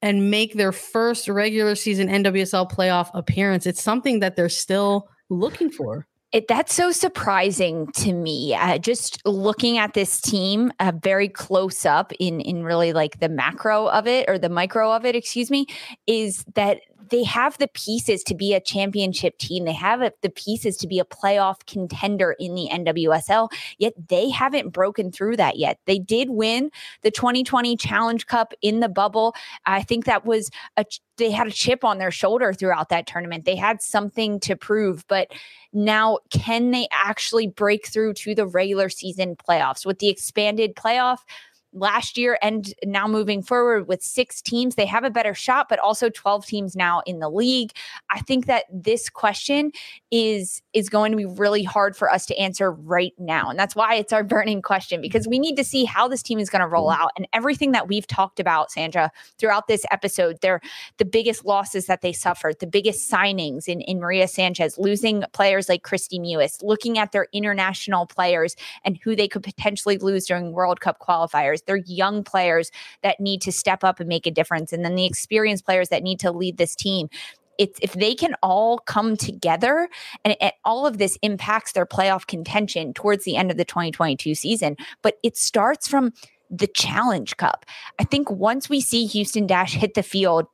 [0.00, 3.66] and make their first regular season NWSL playoff appearance?
[3.66, 6.06] It's something that they're still looking for.
[6.34, 8.56] It, that's so surprising to me.
[8.56, 13.28] Uh, just looking at this team uh, very close up in in really like the
[13.28, 15.66] macro of it or the micro of it, excuse me,
[16.08, 19.64] is that they have the pieces to be a championship team.
[19.64, 24.70] They have the pieces to be a playoff contender in the NWSL, yet they haven't
[24.70, 25.78] broken through that yet.
[25.86, 26.70] They did win
[27.02, 29.34] the 2020 Challenge Cup in the bubble.
[29.66, 30.84] I think that was a
[31.16, 33.44] they had a chip on their shoulder throughout that tournament.
[33.44, 35.28] They had something to prove, but
[35.72, 41.18] now can they actually break through to the regular season playoffs with the expanded playoff?
[41.74, 45.78] Last year and now moving forward with six teams, they have a better shot, but
[45.80, 47.72] also 12 teams now in the league.
[48.10, 49.72] I think that this question
[50.10, 53.50] is is going to be really hard for us to answer right now.
[53.50, 56.38] And that's why it's our burning question because we need to see how this team
[56.38, 57.02] is going to roll mm-hmm.
[57.02, 60.38] out and everything that we've talked about, Sandra, throughout this episode.
[60.40, 60.60] They're
[60.98, 65.68] the biggest losses that they suffered, the biggest signings in, in Maria Sanchez, losing players
[65.68, 70.52] like Kristie Mewis, looking at their international players and who they could potentially lose during
[70.52, 72.70] World Cup qualifiers they're young players
[73.02, 74.72] that need to step up and make a difference.
[74.72, 77.08] And then the experienced players that need to lead this team
[77.58, 79.88] it's if they can all come together
[80.24, 84.34] and it, all of this impacts their playoff contention towards the end of the 2022
[84.34, 86.12] season but it starts from
[86.50, 87.64] the challenge cup
[87.98, 90.46] i think once we see houston dash hit the field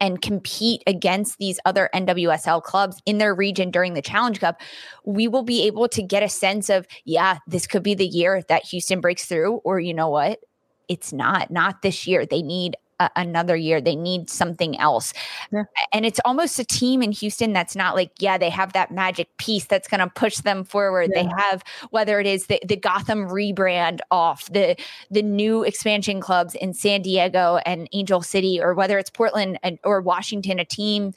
[0.00, 4.60] and compete against these other NWSL clubs in their region during the Challenge Cup,
[5.04, 8.42] we will be able to get a sense of, yeah, this could be the year
[8.48, 10.40] that Houston breaks through, or you know what?
[10.88, 12.26] It's not, not this year.
[12.26, 13.80] They need a, another year.
[13.80, 15.12] They need something else.
[15.52, 15.64] Yeah.
[15.92, 19.28] And it's almost a team in Houston that's not like, yeah, they have that magic
[19.38, 21.10] piece that's going to push them forward.
[21.14, 21.22] Yeah.
[21.22, 24.76] They have whether it is the, the Gotham rebrand off, the
[25.10, 29.78] the new expansion clubs in San Diego and Angel City, or whether it's Portland and,
[29.84, 31.12] or Washington, a team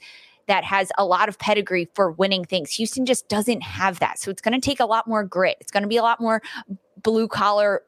[0.46, 2.72] that has a lot of pedigree for winning things.
[2.72, 4.18] Houston just doesn't have that.
[4.18, 5.56] So it's going to take a lot more grit.
[5.60, 6.42] It's going to be a lot more
[7.02, 7.82] blue collar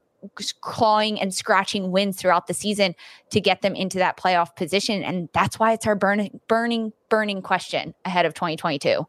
[0.60, 2.94] clawing and scratching wins throughout the season
[3.30, 5.02] to get them into that playoff position.
[5.02, 9.06] And that's why it's our burning, burning, burning question ahead of 2022.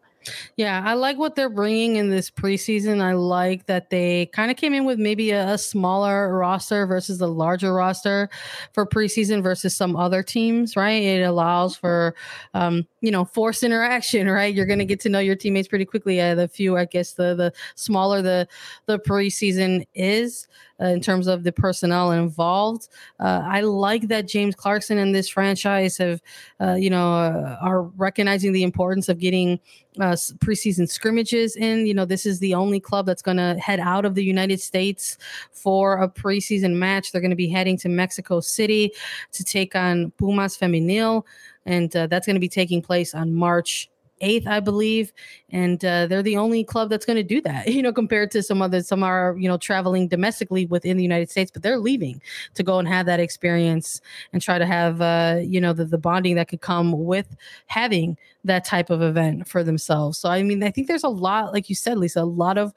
[0.57, 3.01] Yeah, I like what they're bringing in this preseason.
[3.01, 7.19] I like that they kind of came in with maybe a, a, smaller roster versus
[7.21, 8.29] a larger roster
[8.73, 11.01] for preseason versus some other teams, right?
[11.01, 12.15] It allows for,
[12.53, 14.53] um, you know, forced interaction, right?
[14.53, 16.21] You're going to get to know your teammates pretty quickly.
[16.21, 18.47] Uh, the few, I guess, the the smaller the
[18.85, 20.47] the preseason is
[20.81, 22.87] uh, in terms of the personnel involved.
[23.19, 26.21] Uh, I like that James Clarkson and this franchise have,
[26.59, 29.59] uh, you know, uh, are recognizing the importance of getting
[29.99, 31.85] uh, preseason scrimmages in.
[31.85, 34.59] You know, this is the only club that's going to head out of the United
[34.59, 35.17] States
[35.51, 37.11] for a preseason match.
[37.11, 38.91] They're going to be heading to Mexico City
[39.31, 41.23] to take on Pumas Femenil.
[41.65, 43.89] And that's going to be taking place on March
[44.23, 45.11] 8th, I believe.
[45.49, 48.43] And uh, they're the only club that's going to do that, you know, compared to
[48.43, 48.87] some others.
[48.87, 52.21] Some are, you know, traveling domestically within the United States, but they're leaving
[52.55, 55.97] to go and have that experience and try to have, uh, you know, the, the
[55.97, 57.35] bonding that could come with
[57.67, 60.17] having that type of event for themselves.
[60.17, 62.73] So, I mean, I think there's a lot, like you said, Lisa, a lot of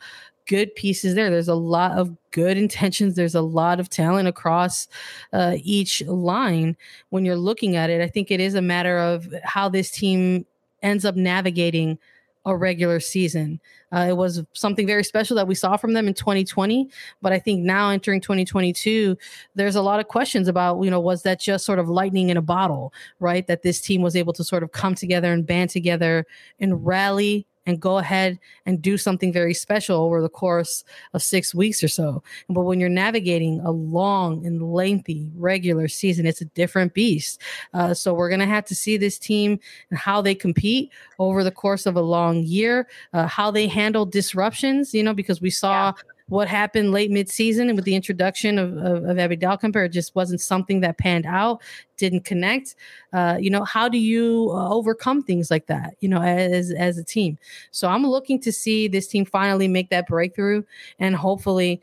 [0.47, 1.29] good pieces there.
[1.29, 3.15] There's a lot of good intentions.
[3.15, 4.89] There's a lot of talent across
[5.33, 6.77] uh, each line
[7.11, 8.01] when you're looking at it.
[8.01, 10.47] I think it is a matter of how this team
[10.83, 11.99] ends up navigating
[12.47, 13.61] a regular season.
[13.93, 16.89] Uh, it was something very special that we saw from them in 2020,
[17.21, 19.19] but I think now entering 2022,
[19.57, 22.37] there's a lot of questions about, you know, was that just sort of lightning in
[22.37, 23.47] a bottle, right?
[23.49, 26.25] That this team was able to sort of come together and band together
[26.61, 31.55] and rally and go ahead and do something very special over the course of six
[31.55, 32.23] weeks or so.
[32.49, 37.41] But when you're navigating a long and lengthy regular season, it's a different beast.
[37.75, 39.59] Uh, so we're going to have to see this team
[39.91, 44.07] and how they compete over the course of a long year, uh, how they handle
[44.07, 45.93] disruptions, you know, because we saw.
[45.97, 49.87] Yeah what happened late mid-season with the introduction of, of, of Abby Dahlkemper.
[49.87, 51.63] It just wasn't something that panned out,
[51.97, 52.75] didn't connect.
[53.13, 56.99] Uh, you know, how do you uh, overcome things like that, you know, as, as
[56.99, 57.39] a team?
[57.71, 60.65] So I'm looking to see this team finally make that breakthrough
[60.99, 61.81] and hopefully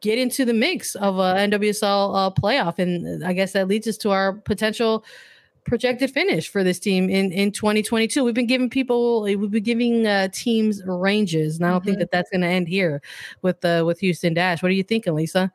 [0.00, 2.78] get into the mix of a NWSL uh, playoff.
[2.78, 5.04] And I guess that leads us to our potential–
[5.64, 8.24] projected finish for this team in in 2022.
[8.24, 11.86] We've been giving people, we've been giving uh, teams ranges, and I don't mm-hmm.
[11.86, 13.02] think that that's going to end here
[13.42, 14.62] with uh, with Houston Dash.
[14.62, 15.52] What are you thinking, Lisa?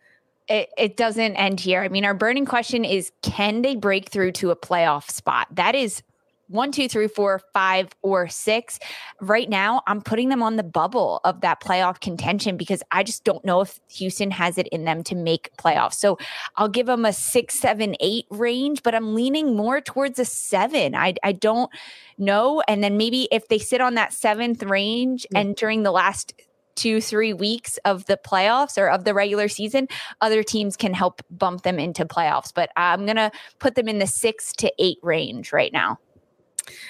[0.47, 1.81] It, it doesn't end here.
[1.81, 5.47] I mean, our burning question is: Can they break through to a playoff spot?
[5.51, 6.03] That is
[6.47, 8.79] one, two, three, four, five, or six.
[9.21, 13.23] Right now, I'm putting them on the bubble of that playoff contention because I just
[13.23, 15.95] don't know if Houston has it in them to make playoffs.
[15.95, 16.17] So
[16.55, 20.95] I'll give them a six, seven, eight range, but I'm leaning more towards a seven.
[20.95, 21.71] I, I don't
[22.17, 22.62] know.
[22.67, 25.39] And then maybe if they sit on that seventh range yeah.
[25.39, 26.34] entering the last
[26.75, 29.88] two, three weeks of the playoffs or of the regular season,
[30.21, 32.51] other teams can help bump them into playoffs.
[32.53, 35.97] But I'm going to put them in the six to eight range right now.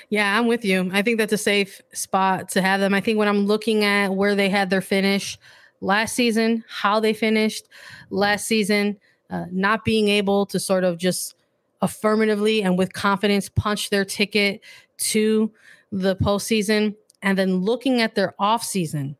[0.09, 0.89] Yeah, I'm with you.
[0.93, 2.93] I think that's a safe spot to have them.
[2.93, 5.37] I think when I'm looking at where they had their finish
[5.81, 7.67] last season, how they finished
[8.09, 8.97] last season,
[9.29, 11.35] uh, not being able to sort of just
[11.81, 14.61] affirmatively and with confidence punch their ticket
[14.97, 15.51] to
[15.91, 19.17] the postseason, and then looking at their off season,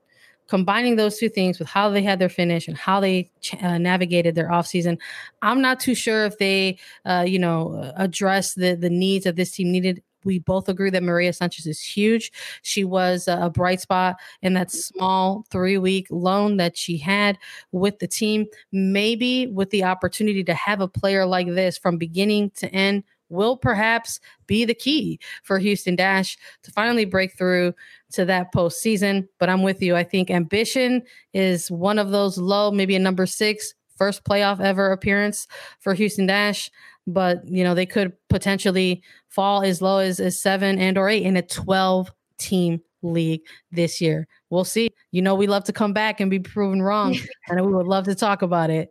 [0.48, 3.30] combining those two things with how they had their finish and how they
[3.62, 4.98] uh, navigated their offseason
[5.42, 9.52] i'm not too sure if they uh, you know address the the needs that this
[9.52, 12.32] team needed we both agree that Maria Sanchez is huge.
[12.64, 17.38] She was a bright spot in that small three week loan that she had
[17.72, 18.46] with the team.
[18.72, 23.58] Maybe with the opportunity to have a player like this from beginning to end will
[23.58, 27.74] perhaps be the key for Houston Dash to finally break through
[28.12, 29.28] to that postseason.
[29.40, 29.96] But I'm with you.
[29.96, 31.02] I think ambition
[31.34, 35.48] is one of those low, maybe a number six, first playoff ever appearance
[35.80, 36.70] for Houston Dash
[37.08, 41.24] but you know they could potentially fall as low as, as seven and or eight
[41.24, 43.42] in a 12 team league
[43.72, 44.28] this year.
[44.50, 44.90] We'll see.
[45.12, 47.16] You know, we love to come back and be proven wrong,
[47.48, 48.90] and we would love to talk about it.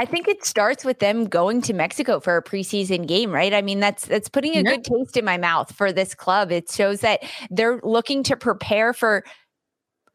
[0.00, 3.52] I think it starts with them going to Mexico for a preseason game, right?
[3.52, 6.52] I mean, that's that's putting a good taste in my mouth for this club.
[6.52, 9.24] It shows that they're looking to prepare for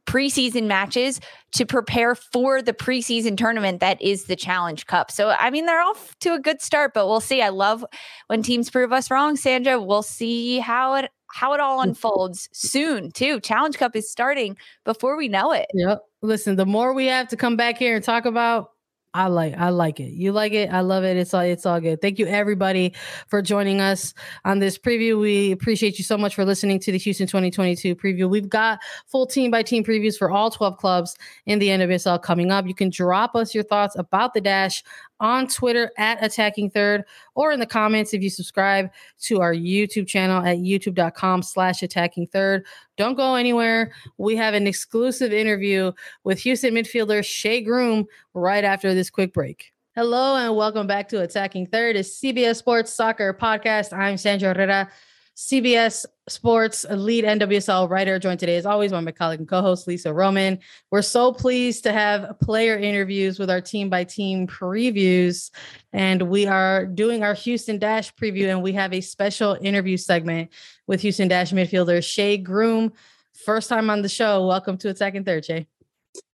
[0.05, 1.19] preseason matches
[1.53, 5.11] to prepare for the preseason tournament that is the Challenge Cup.
[5.11, 7.41] So, I mean, they're off to a good start, but we'll see.
[7.41, 7.85] I love
[8.27, 9.79] when teams prove us wrong, Sandra.
[9.79, 11.83] We'll see how it how it all mm.
[11.85, 13.39] unfolds soon, too.
[13.39, 15.65] Challenge Cup is starting before we know it.
[15.73, 16.01] Yep.
[16.21, 18.69] Listen, the more we have to come back here and talk about,
[19.15, 20.11] I like I like it.
[20.13, 20.73] You like it.
[20.73, 21.17] I love it.
[21.17, 22.01] It's all it's all good.
[22.01, 22.93] Thank you everybody
[23.27, 25.19] for joining us on this preview.
[25.19, 28.27] We appreciate you so much for listening to the Houston 2022 preview.
[28.27, 32.51] We've got full team by team previews for all 12 clubs in the NWSL coming
[32.51, 32.65] up.
[32.65, 34.83] You can drop us your thoughts about the dash
[35.19, 37.03] on Twitter at attacking third
[37.35, 38.89] or in the comments if you subscribe
[39.21, 42.65] to our YouTube channel at youtube.com slash attacking third.
[42.97, 43.91] Don't go anywhere.
[44.17, 45.91] We have an exclusive interview
[46.23, 49.73] with Houston midfielder Shea Groom right after this quick break.
[49.95, 53.95] Hello and welcome back to Attacking Third, a CBS Sports Soccer podcast.
[53.95, 54.89] I'm Sandra Herrera.
[55.35, 60.13] CBS Sports lead NWSL writer, joined today as always by my colleague and co-host Lisa
[60.13, 60.57] Roman.
[60.89, 65.51] We're so pleased to have player interviews with our team by team previews,
[65.91, 70.51] and we are doing our Houston Dash preview, and we have a special interview segment
[70.87, 72.93] with Houston Dash midfielder Shea Groom.
[73.33, 74.47] First time on the show.
[74.47, 75.67] Welcome to Attacking Third, Shea.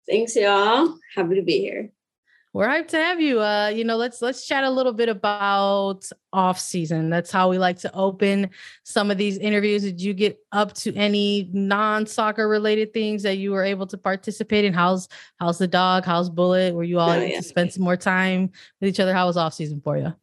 [0.10, 0.98] Thanks, y'all.
[1.14, 1.92] Happy to be here.
[2.56, 3.42] We're hyped to have you.
[3.42, 7.10] Uh, you know, let's let's chat a little bit about off season.
[7.10, 8.50] That's how we like to open
[8.84, 9.84] some of these interviews.
[9.84, 14.64] Did you get up to any non-soccer related things that you were able to participate
[14.64, 14.72] in?
[14.72, 16.06] How's how's the dog?
[16.06, 16.74] How's Bullet?
[16.74, 17.38] Were you all oh, able yeah.
[17.40, 19.14] to spend some more time with each other?
[19.14, 20.14] How was off season for you?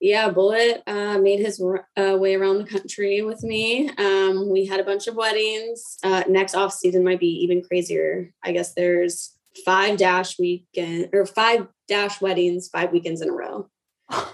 [0.00, 3.90] Yeah, Bullet uh, made his uh, way around the country with me.
[3.98, 5.98] Um, we had a bunch of weddings.
[6.02, 8.32] Uh, next off season might be even crazier.
[8.42, 13.68] I guess there's five dash weekend or five dash weddings, five weekends in a row.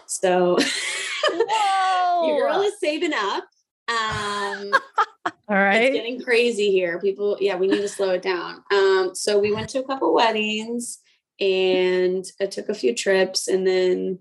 [0.07, 0.59] So
[1.33, 3.45] your girl is saving up.
[3.89, 4.73] Um,
[5.49, 5.83] all right.
[5.83, 7.01] It's getting crazy here.
[7.01, 8.63] People, yeah, we need to slow it down.
[8.73, 10.99] Um, so we went to a couple weddings
[11.39, 14.19] and I took a few trips and then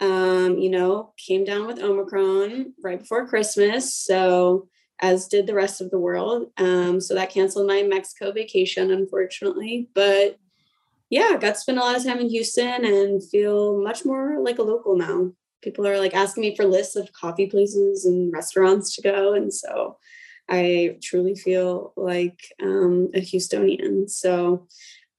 [0.00, 3.94] um, you know, came down with Omicron right before Christmas.
[3.94, 4.68] So
[5.00, 6.50] as did the rest of the world.
[6.56, 9.88] Um, so that canceled my Mexico vacation, unfortunately.
[9.94, 10.38] But
[11.10, 14.58] yeah, got to spend a lot of time in Houston and feel much more like
[14.58, 15.32] a local now.
[15.62, 19.32] People are like asking me for lists of coffee places and restaurants to go.
[19.32, 19.98] And so
[20.48, 24.10] I truly feel like um, a Houstonian.
[24.10, 24.66] So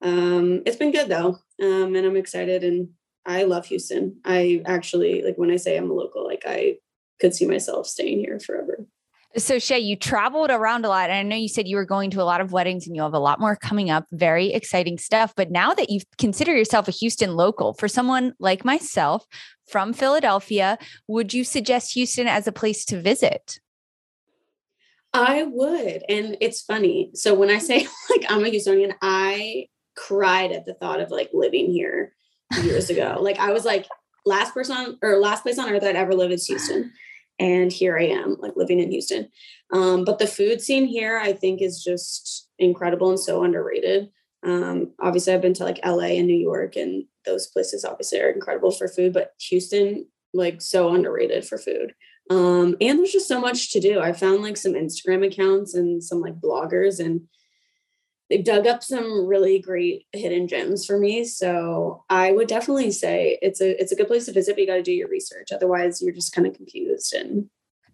[0.02, 1.40] um, it's been good though.
[1.62, 2.90] Um, and I'm excited and
[3.26, 4.20] I love Houston.
[4.24, 6.78] I actually, like when I say I'm a local, like I
[7.20, 8.86] could see myself staying here forever.
[9.38, 11.10] So Shea, you traveled around a lot.
[11.10, 13.02] And I know you said you were going to a lot of weddings and you
[13.02, 14.06] have a lot more coming up.
[14.12, 15.34] Very exciting stuff.
[15.36, 19.26] But now that you consider yourself a Houston local, for someone like myself
[19.68, 20.78] from Philadelphia,
[21.08, 23.60] would you suggest Houston as a place to visit?
[25.14, 26.04] I would.
[26.08, 27.12] And it's funny.
[27.14, 29.68] So when I say like I'm a Houstonian, I
[29.98, 32.14] cried at the thought of like living here
[32.64, 33.18] years ago.
[33.20, 33.86] Like I was like,
[34.26, 36.92] last person on or last place on earth I'd ever live is Houston
[37.40, 39.30] and here I am, like living in Houston.
[39.74, 44.10] Um, but the food scene here, I think, is just incredible and so underrated.
[44.44, 48.30] Um, obviously, I've been to like LA and New York, and those places obviously are
[48.30, 51.94] incredible for food, but Houston, like, so underrated for food.
[52.30, 54.00] Um, and there's just so much to do.
[54.00, 57.22] I found like some Instagram accounts and some like bloggers, and
[58.30, 61.26] they've dug up some really great hidden gems for me.
[61.26, 64.68] So I would definitely say it's a it's a good place to visit, but you
[64.68, 65.50] got to do your research.
[65.52, 67.50] Otherwise, you're just kind of confused and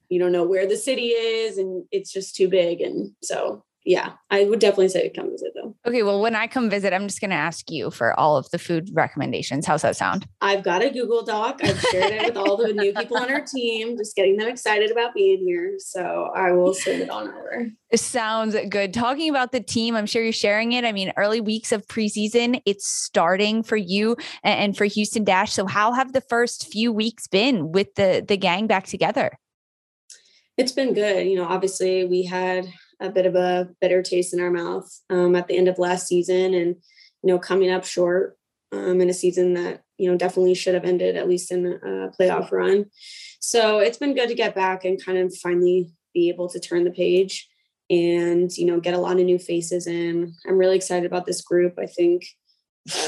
[0.09, 2.81] you don't know where the city is, and it's just too big.
[2.81, 5.75] And so yeah, I would definitely say come visit though.
[5.87, 8.49] Okay, well, when I come visit, I'm just going to ask you for all of
[8.51, 9.65] the food recommendations.
[9.65, 10.27] How's that sound?
[10.39, 11.61] I've got a Google Doc.
[11.63, 14.91] I've shared it with all the new people on our team, just getting them excited
[14.91, 15.75] about being here.
[15.79, 17.71] So I will send it on over.
[17.89, 18.93] It sounds good.
[18.93, 20.85] Talking about the team, I'm sure you're sharing it.
[20.85, 25.53] I mean, early weeks of preseason, it's starting for you and for Houston Dash.
[25.53, 29.31] So, how have the first few weeks been with the the gang back together?
[30.57, 31.27] It's been good.
[31.27, 32.71] You know, obviously we had
[33.01, 36.07] a bit of a bitter taste in our mouth um, at the end of last
[36.07, 36.75] season and
[37.23, 38.37] you know coming up short
[38.71, 42.11] um, in a season that you know definitely should have ended at least in a
[42.19, 42.85] playoff run.
[43.39, 46.83] So it's been good to get back and kind of finally be able to turn
[46.83, 47.49] the page
[47.89, 50.33] and you know get a lot of new faces in.
[50.47, 51.77] I'm really excited about this group.
[51.77, 52.25] I think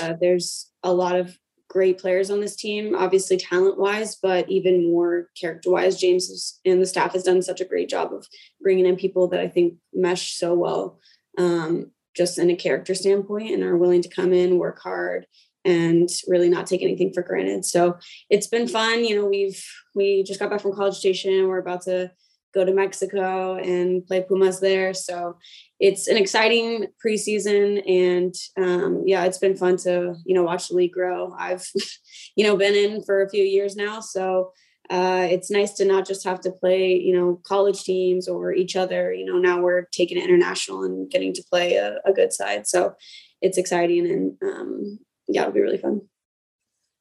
[0.02, 1.38] uh, there's a lot of
[1.74, 6.00] great players on this team, obviously talent wise, but even more character wise.
[6.00, 8.28] James and the staff has done such a great job of
[8.62, 11.00] bringing in people that I think mesh so well,
[11.40, 15.26] um, just in a character standpoint, and are willing to come in, work hard,
[15.66, 17.66] and really not take anything for granted.
[17.66, 17.98] So
[18.30, 19.04] it's been fun.
[19.04, 19.66] You know, we've
[19.96, 21.48] we just got back from College Station.
[21.48, 22.12] We're about to
[22.54, 24.94] go to Mexico and play Pumas there.
[24.94, 25.38] So
[25.80, 30.76] it's an exciting preseason, and um, yeah, it's been fun to you know watch the
[30.76, 31.34] league grow.
[31.38, 31.66] I've
[32.36, 34.52] you know been in for a few years now, so
[34.90, 38.76] uh, it's nice to not just have to play you know college teams or each
[38.76, 39.14] other.
[39.14, 42.68] You know now we're taking it international and getting to play a, a good side.
[42.68, 42.94] So
[43.42, 46.02] it's exciting, and um, yeah, it'll be really fun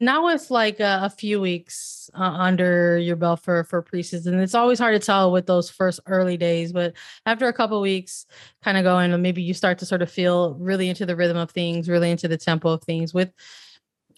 [0.02, 4.42] now with like a, a few weeks uh, under your belt for for preseason.
[4.42, 6.94] It's always hard to tell with those first early days but
[7.24, 8.26] after a couple weeks
[8.62, 11.52] kind of going maybe you start to sort of feel really into the rhythm of
[11.52, 13.30] things really into the tempo of things with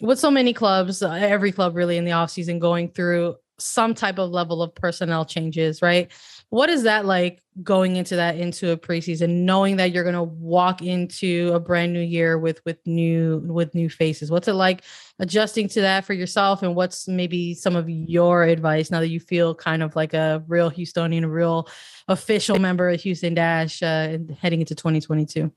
[0.00, 3.94] with so many clubs uh, every club really in the off season going through some
[3.94, 6.10] type of level of personnel changes right
[6.54, 10.22] what is that like going into that into a preseason, knowing that you're going to
[10.22, 14.30] walk into a brand new year with with new with new faces?
[14.30, 14.82] What's it like
[15.18, 19.18] adjusting to that for yourself, and what's maybe some of your advice now that you
[19.18, 21.68] feel kind of like a real Houstonian, a real
[22.06, 25.50] official member of Houston Dash uh, heading into 2022?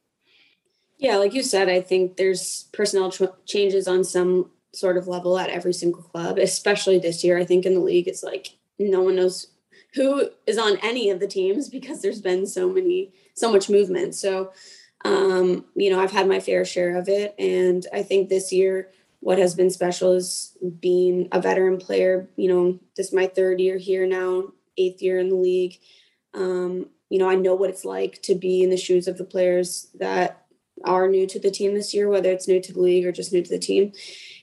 [0.98, 5.38] Yeah, like you said, I think there's personnel ch- changes on some sort of level
[5.38, 7.38] at every single club, especially this year.
[7.38, 9.47] I think in the league, it's like no one knows
[9.93, 14.15] who is on any of the teams because there's been so many so much movement.
[14.15, 14.51] So
[15.05, 17.36] um, you know i've had my fair share of it.
[17.38, 18.89] And i think this year
[19.20, 22.30] what has been special is being a veteran player.
[22.36, 25.80] You know this is my third year here now eighth year in the league.
[26.34, 29.24] Um, you know i know what it's like to be in the shoes of the
[29.24, 30.45] players that
[30.84, 33.34] are new to the team this year whether it's new to the league or just
[33.34, 33.92] new to the team.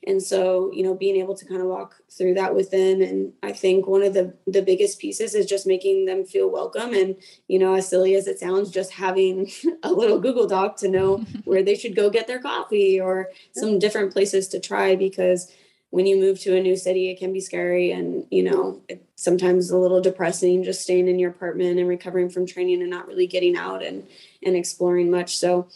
[0.06, 3.32] And so you know being able to kind of walk through that with them and
[3.42, 6.92] i think one of the the biggest pieces is just making them feel welcome.
[6.94, 7.16] And
[7.48, 9.50] you know as silly as it sounds just having
[9.82, 13.78] a little google doc to know where they should go get their coffee or some
[13.78, 15.52] different places to try because
[15.94, 17.92] when you move to a new city it can be scary.
[17.92, 22.28] And you know it, sometimes a little depressing just staying in your apartment and recovering
[22.28, 24.04] from training and not really getting out and
[24.42, 25.38] and exploring much.
[25.38, 25.68] So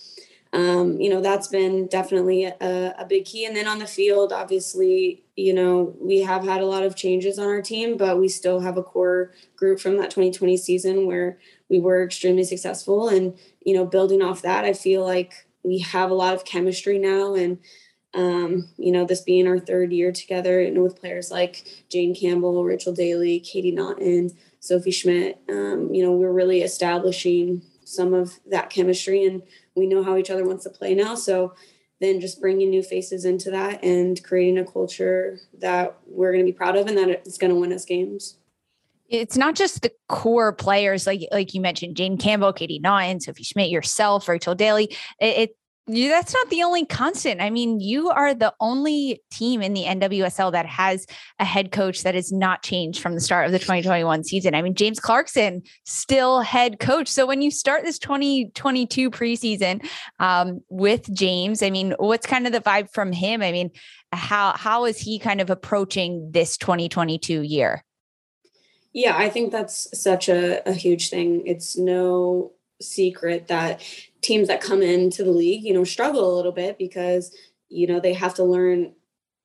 [0.53, 4.33] um, you know that's been definitely a, a, big key and then on the field
[4.33, 8.29] obviously you know we have had a lot of changes on our team but we
[8.29, 11.39] still have a core group from that 2020 season where
[11.69, 13.09] we were extremely successful.
[13.09, 16.99] And, you know, building off that, I feel like we have a lot of chemistry
[16.99, 17.35] now.
[17.35, 17.59] And,
[18.15, 22.15] um, you know, this being our third year together, you know, with players like Jane
[22.15, 24.31] Campbell, Rachel Daly, Katie Naughton,
[24.61, 29.43] Sophie Schmidt, um, you know, we're really establishing some of that chemistry and
[29.75, 31.15] we know how each other wants to play now.
[31.15, 31.55] So
[32.01, 36.53] then just bringing new faces into that and creating a culture that we're going to
[36.53, 38.37] be proud of and that it's going to win us games
[39.09, 43.43] it's not just the core players like like you mentioned Jane Campbell, Katie Naughton, Sophie
[43.43, 44.85] Schmidt, yourself, Rachel Daly.
[45.19, 45.57] It, it
[45.89, 47.41] you, that's not the only constant.
[47.41, 51.07] I mean, you are the only team in the NWSL that has
[51.39, 54.55] a head coach that has not changed from the start of the 2021 season.
[54.55, 57.09] I mean, James Clarkson still head coach.
[57.09, 59.87] So when you start this 2022 preseason
[60.21, 63.43] um, with James, I mean, what's kind of the vibe from him?
[63.43, 63.71] I mean,
[64.13, 67.85] how how is he kind of approaching this 2022 year?
[68.93, 71.47] Yeah, I think that's such a, a huge thing.
[71.47, 73.83] It's no secret that
[74.21, 77.35] teams that come into the league, you know, struggle a little bit because,
[77.69, 78.93] you know, they have to learn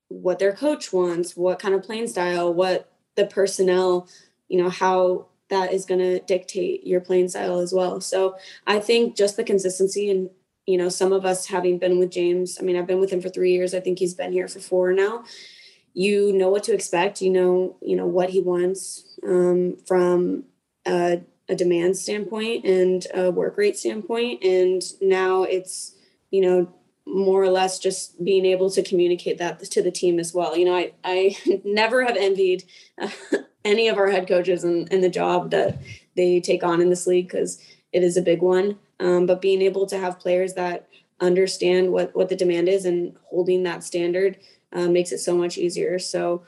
[0.09, 4.07] what their coach wants, what kind of playing style, what the personnel,
[4.47, 8.01] you know, how that is going to dictate your playing style as well.
[8.01, 10.29] So I think just the consistency and,
[10.65, 13.21] you know, some of us having been with James, I mean, I've been with him
[13.21, 13.73] for three years.
[13.73, 15.25] I think he's been here for four now.
[15.93, 17.21] You know what to expect.
[17.21, 20.45] You know, you know what he wants um, from
[20.87, 24.43] a a demand standpoint and a work rate standpoint.
[24.43, 25.95] And now it's,
[26.31, 26.73] you know,
[27.05, 30.55] more or less just being able to communicate that to the team as well.
[30.55, 32.63] You know, I, I never have envied
[32.99, 33.09] uh,
[33.65, 35.79] any of our head coaches and, and the job that
[36.15, 38.79] they take on in this league because it is a big one.
[38.99, 40.87] Um, but being able to have players that
[41.19, 44.37] understand what, what the demand is and holding that standard
[44.71, 45.99] uh, makes it so much easier.
[45.99, 46.43] So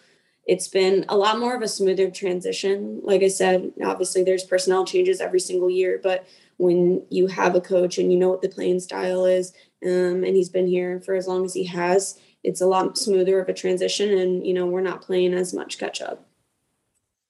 [0.46, 3.02] it's been a lot more of a smoother transition.
[3.04, 6.28] Like I said, obviously there's personnel changes every single year, but
[6.58, 10.36] when you have a coach and you know what the playing style is, um, and
[10.36, 13.54] he's been here for as long as he has, it's a lot smoother of a
[13.54, 14.18] transition.
[14.18, 16.26] And you know, we're not playing as much catch up.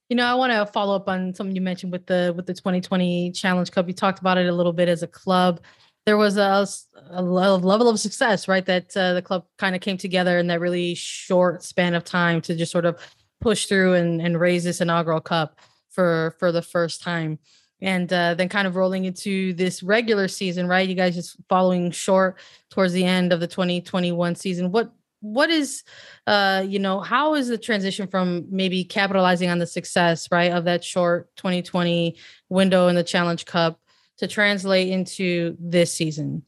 [0.09, 2.53] You know, I want to follow up on something you mentioned with the with the
[2.53, 3.87] 2020 Challenge Cup.
[3.87, 5.61] You talked about it a little bit as a club
[6.05, 6.67] there was a,
[7.09, 8.65] a level of success, right?
[8.65, 12.41] That uh, the club kind of came together in that really short span of time
[12.41, 12.99] to just sort of
[13.41, 17.39] push through and, and raise this inaugural cup for for the first time.
[17.81, 20.87] And uh, then kind of rolling into this regular season, right?
[20.87, 22.37] You guys just following short
[22.69, 24.71] towards the end of the 2021 season.
[24.71, 24.91] What
[25.21, 25.83] what is
[26.27, 30.65] uh you know how is the transition from maybe capitalizing on the success right of
[30.65, 32.15] that short 2020
[32.49, 33.79] window in the challenge cup
[34.17, 36.43] to translate into this season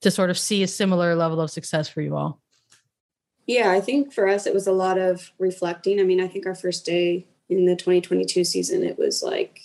[0.00, 2.40] to sort of see a similar level of success for you all?
[3.46, 5.98] Yeah, I think for us, it was a lot of reflecting.
[6.00, 9.60] I mean, I think our first day in the 2022 season, it was like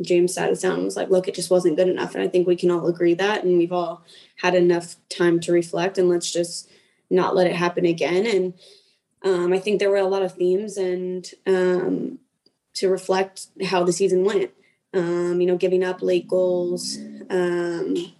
[0.00, 2.14] James sat us down and was like, look, it just wasn't good enough.
[2.14, 3.44] And I think we can all agree that.
[3.44, 4.04] And we've all
[4.36, 6.68] had enough time to reflect and let's just
[7.10, 8.26] not let it happen again.
[8.26, 8.54] And
[9.22, 12.18] um, I think there were a lot of themes and um,
[12.74, 14.50] to reflect how the season went
[14.94, 16.98] um, you know, giving up late goals,
[17.30, 18.12] um,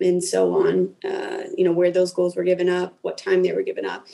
[0.00, 0.94] and so on.
[1.04, 4.06] Uh, you know, where those goals were given up, what time they were given up.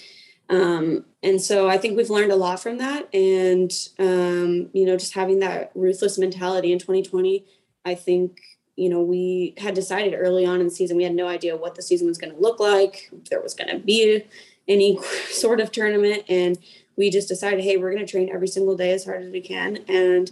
[0.51, 3.13] Um, and so I think we've learned a lot from that.
[3.15, 7.45] And, um, you know, just having that ruthless mentality in 2020,
[7.85, 8.41] I think,
[8.77, 11.75] you know, we had decided early on in the season, we had no idea what
[11.75, 14.25] the season was going to look like, if there was going to be
[14.67, 14.99] any
[15.31, 16.25] sort of tournament.
[16.29, 16.59] And
[16.97, 19.41] we just decided, hey, we're going to train every single day as hard as we
[19.41, 19.79] can.
[19.89, 20.31] And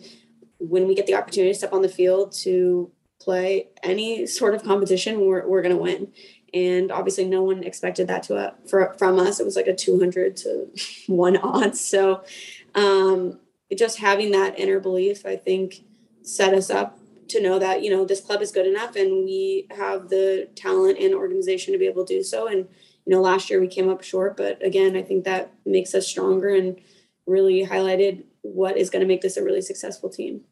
[0.58, 2.90] when we get the opportunity to step on the field to
[3.20, 6.12] play any sort of competition, we're, we're going to win.
[6.54, 9.40] And obviously, no one expected that to uh, for, from us.
[9.40, 10.68] It was like a 200 to
[11.06, 11.80] one odds.
[11.80, 12.22] So,
[12.74, 13.40] um,
[13.76, 15.82] just having that inner belief, I think,
[16.22, 16.98] set us up
[17.28, 20.98] to know that you know this club is good enough, and we have the talent
[20.98, 22.46] and organization to be able to do so.
[22.46, 22.68] And
[23.04, 26.06] you know, last year we came up short, but again, I think that makes us
[26.06, 26.80] stronger and
[27.26, 30.42] really highlighted what is going to make this a really successful team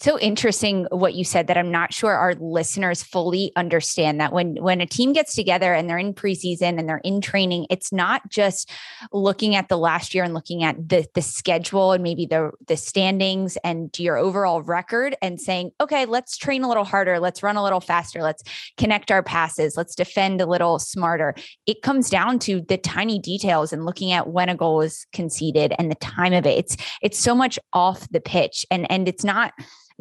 [0.00, 4.56] so interesting what you said that I'm not sure our listeners fully understand that when
[4.56, 8.28] when a team gets together and they're in preseason and they're in training, it's not
[8.30, 8.70] just
[9.12, 12.78] looking at the last year and looking at the the schedule and maybe the the
[12.78, 17.56] standings and your overall record and saying, okay, let's train a little harder, let's run
[17.56, 18.42] a little faster, let's
[18.78, 21.34] connect our passes, let's defend a little smarter.
[21.66, 25.74] It comes down to the tiny details and looking at when a goal is conceded
[25.78, 26.58] and the time of it.
[26.58, 29.52] It's it's so much off the pitch and and it's not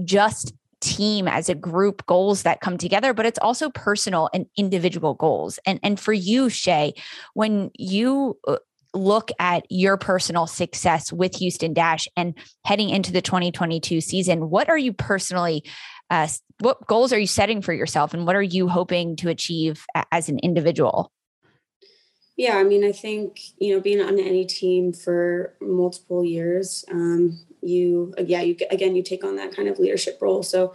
[0.04, 5.14] just team as a group goals that come together but it's also personal and individual
[5.14, 6.94] goals and and for you shea
[7.34, 8.56] when you uh,
[8.94, 12.36] look at your personal success with Houston Dash and
[12.66, 15.64] heading into the 2022 season, what are you personally,
[16.10, 16.28] uh,
[16.60, 20.30] what goals are you setting for yourself and what are you hoping to achieve as
[20.30, 21.12] an individual?
[22.40, 27.42] Yeah, I mean, I think, you know, being on any team for multiple years, um,
[27.62, 30.42] you, yeah, you, again, you take on that kind of leadership role.
[30.42, 30.74] So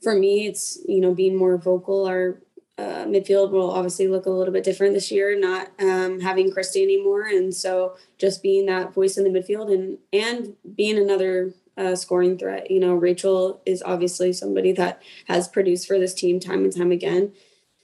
[0.00, 2.06] for me, it's, you know, being more vocal.
[2.06, 2.40] Our
[2.78, 6.84] uh, midfield will obviously look a little bit different this year, not um, having Kristie
[6.84, 11.96] anymore, and so just being that voice in the midfield and and being another uh,
[11.96, 12.70] scoring threat.
[12.70, 16.92] You know, Rachel is obviously somebody that has produced for this team time and time
[16.92, 17.32] again,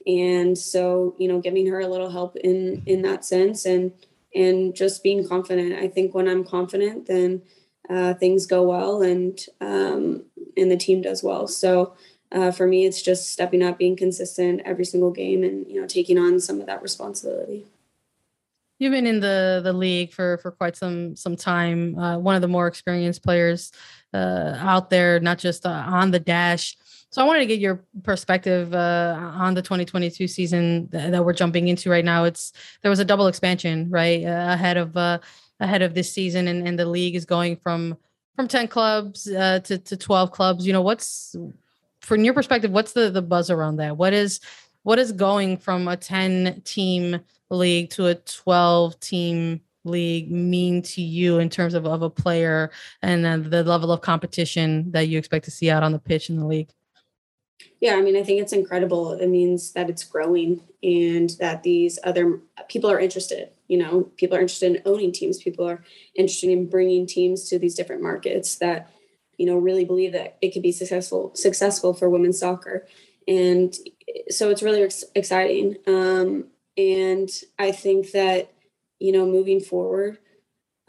[0.09, 3.93] and so you know, giving her a little help in in that sense, and
[4.33, 5.73] and just being confident.
[5.73, 7.41] I think when I'm confident, then
[7.89, 10.23] uh, things go well, and um,
[10.57, 11.47] and the team does well.
[11.47, 11.93] So
[12.31, 15.87] uh, for me, it's just stepping up, being consistent every single game, and you know,
[15.87, 17.65] taking on some of that responsibility.
[18.77, 21.97] You've been in the the league for for quite some some time.
[21.97, 23.71] Uh, one of the more experienced players
[24.13, 26.77] uh, out there, not just uh, on the dash.
[27.11, 31.33] So I wanted to get your perspective uh, on the 2022 season that, that, we're
[31.33, 32.25] jumping into right now.
[32.25, 36.67] It's there was a double expansion right uh, ahead of ahead of this season, and,
[36.67, 37.97] and the league is going from
[38.35, 40.67] from 10 clubs to to 12 clubs.
[40.67, 41.35] You know what's
[42.01, 43.97] from your perspective, what's the the buzz around that?
[43.97, 44.39] What is
[44.83, 51.01] what is going from a 10 team league to a 12 team league mean to
[51.01, 52.69] you in terms of, of a player
[53.01, 56.29] and uh, the level of competition that you expect to see out on the pitch
[56.29, 56.69] in the league?
[57.79, 59.13] Yeah, I mean, I think it's incredible.
[59.13, 63.51] It means that it's growing and that these other people are interested.
[63.67, 65.41] You know, people are interested in owning teams.
[65.41, 68.91] People are interested in bringing teams to these different markets that
[69.39, 72.85] you know really believe that it could be successful successful for women's soccer
[73.27, 73.73] and
[74.29, 76.45] so it's really ex- exciting um,
[76.77, 78.53] and i think that
[78.99, 80.19] you know moving forward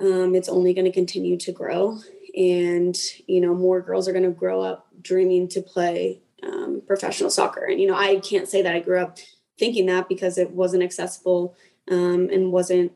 [0.01, 1.99] um, it's only going to continue to grow
[2.37, 7.31] and you know more girls are going to grow up dreaming to play um, professional
[7.31, 9.19] soccer and you know i can't say that i grew up
[9.59, 11.55] thinking that because it wasn't accessible
[11.91, 12.93] um, and wasn't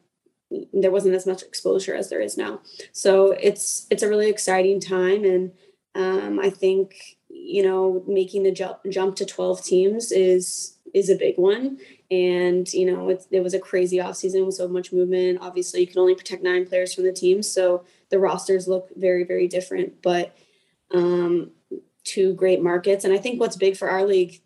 [0.72, 2.60] there wasn't as much exposure as there is now.
[2.92, 5.52] So it's it's a really exciting time, and
[5.94, 11.16] um, I think you know making the jump jump to 12 teams is is a
[11.16, 11.78] big one.
[12.10, 15.38] And you know it, it was a crazy off season with so much movement.
[15.40, 19.24] Obviously, you can only protect nine players from the team, so the rosters look very
[19.24, 20.02] very different.
[20.02, 20.36] But
[20.92, 21.50] um,
[22.04, 24.40] two great markets, and I think what's big for our league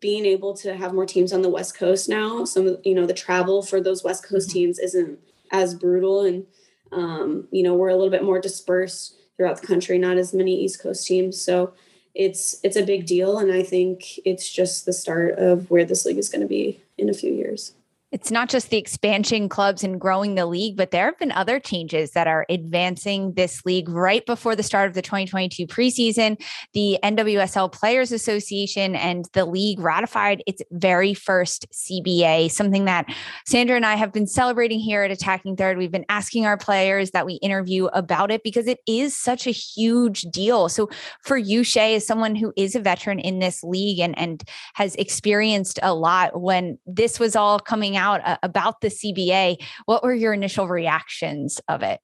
[0.00, 3.12] being able to have more teams on the west coast now some you know the
[3.12, 4.58] travel for those west coast mm-hmm.
[4.58, 5.18] teams isn't
[5.50, 6.46] as brutal and
[6.92, 10.54] um, you know we're a little bit more dispersed throughout the country not as many
[10.54, 11.40] east coast teams.
[11.40, 11.72] So
[12.14, 13.38] it's it's a big deal.
[13.38, 16.80] And i think it's just the start of where this league is going to be
[16.98, 17.72] in a few years
[18.12, 21.58] it's not just the expansion clubs and growing the league, but there have been other
[21.58, 26.38] changes that are advancing this league right before the start of the 2022 preseason.
[26.74, 33.06] The NWSL Players Association and the league ratified its very first CBA, something that
[33.46, 35.78] Sandra and I have been celebrating here at Attacking Third.
[35.78, 39.52] We've been asking our players that we interview about it because it is such a
[39.52, 40.68] huge deal.
[40.68, 40.90] So
[41.24, 44.44] for you, Shea, as someone who is a veteran in this league and, and
[44.74, 49.62] has experienced a lot when this was all coming out out uh, about the CBA.
[49.86, 52.00] What were your initial reactions of it?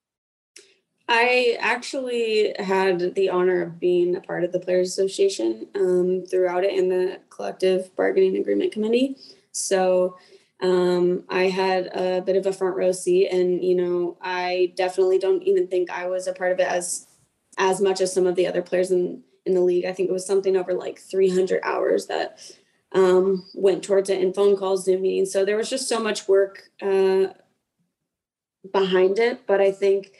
[1.09, 6.65] I actually had the honor of being a part of the Players Association um, throughout
[6.65, 9.17] it in the collective bargaining agreement committee.
[9.53, 10.19] So
[10.61, 15.19] um, I had a bit of a front row seat, and you know, I definitely
[15.19, 17.07] don't even think I was a part of it as
[17.57, 19.87] as much as some of the other players in in the league.
[19.87, 22.39] I think it was something over like 300 hours that
[22.93, 25.33] um, went towards it in phone calls, Zoom meetings.
[25.33, 27.29] So there was just so much work uh,
[28.73, 29.47] behind it.
[29.47, 30.13] But I think,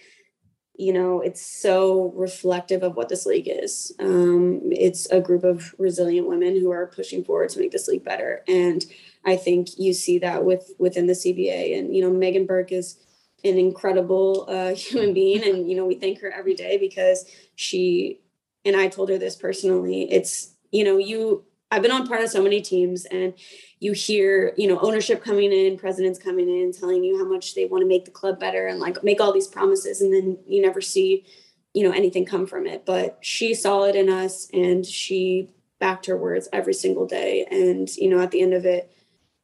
[0.75, 3.93] you know, it's so reflective of what this league is.
[3.99, 8.05] Um, it's a group of resilient women who are pushing forward to make this league
[8.05, 8.43] better.
[8.47, 8.85] And
[9.25, 11.79] I think you see that with within the CBA.
[11.79, 12.99] And, you know, Meghann Burke is
[13.45, 15.43] an incredible uh, human being.
[15.43, 17.25] And, you know, we thank her every day because
[17.57, 18.21] she,
[18.65, 22.31] and I told her this personally, it's, you know, you I've been on part of
[22.31, 23.35] so many teams and
[23.79, 27.67] you hear, you know, ownership coming in, presidents coming in, telling you how much they
[27.67, 30.01] want to make the club better and like make all these promises.
[30.01, 31.27] And then you never see,
[31.75, 32.87] you know, anything come from it.
[32.87, 37.47] But she saw it in us and she backed her words every single day.
[37.51, 38.91] And, you know, at the end of it,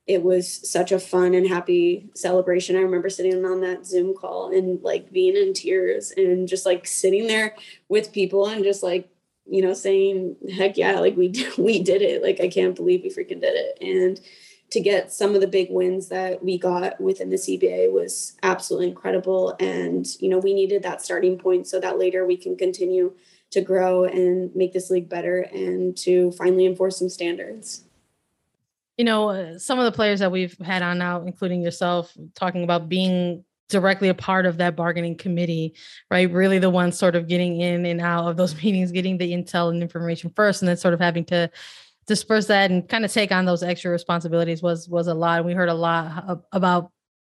[0.06, 2.76] it was such a fun and happy celebration.
[2.76, 6.86] I remember sitting on that Zoom call and like being in tears and just like
[6.86, 7.54] sitting there
[7.88, 9.08] with people and just like
[9.46, 12.22] you know, saying, heck yeah, like we, we did it.
[12.22, 13.78] Like, I can't believe we freaking did it.
[13.80, 14.20] And
[14.70, 18.88] to get some of the big wins that we got within the CBA was absolutely
[18.88, 19.54] incredible.
[19.60, 23.14] And, you know, we needed that starting point so that later we can continue
[23.50, 27.84] to grow and make this league better and to finally enforce some standards.
[28.96, 32.64] You know, uh, some of the players that we've had on now, including yourself, talking
[32.64, 35.74] about being directly a part of that bargaining committee,
[36.10, 36.30] right?
[36.30, 39.70] Really the ones sort of getting in and out of those meetings, getting the intel
[39.70, 41.50] and information first, and then sort of having to
[42.06, 45.38] disperse that and kind of take on those extra responsibilities was was a lot.
[45.38, 46.90] And we heard a lot about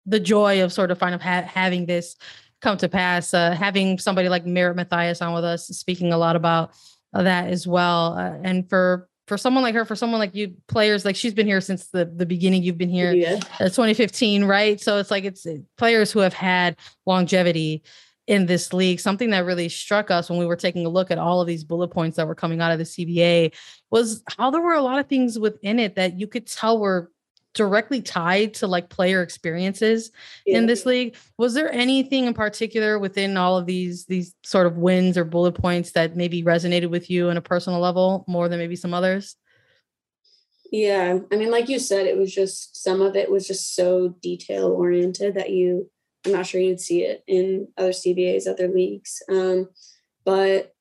[0.05, 2.15] the joy of sort of kind of ha- having this
[2.61, 3.34] come to pass.
[3.34, 6.71] Uh, having somebody like Merritt Mathias on with us, speaking a lot about
[7.13, 8.17] uh, that as well.
[8.17, 11.47] Uh, and for for someone like her, for someone like you, players like she's been
[11.47, 12.63] here since the the beginning.
[12.63, 13.39] You've been here, yeah.
[13.59, 14.80] uh, 2015, right?
[14.80, 17.84] So it's like it's uh, players who have had longevity
[18.28, 18.99] in this league.
[18.99, 21.63] Something that really struck us when we were taking a look at all of these
[21.63, 23.53] bullet points that were coming out of the CBA
[23.91, 27.11] was how there were a lot of things within it that you could tell were
[27.55, 30.11] directly tied to like player experiences
[30.45, 30.57] yeah.
[30.57, 34.77] in this league was there anything in particular within all of these these sort of
[34.77, 38.59] wins or bullet points that maybe resonated with you on a personal level more than
[38.59, 39.35] maybe some others
[40.71, 44.09] yeah i mean like you said it was just some of it was just so
[44.21, 45.89] detail oriented that you
[46.25, 49.21] I'm not sure you'd see it in other CBAs, other leagues.
[49.29, 49.69] Um,
[50.25, 50.73] but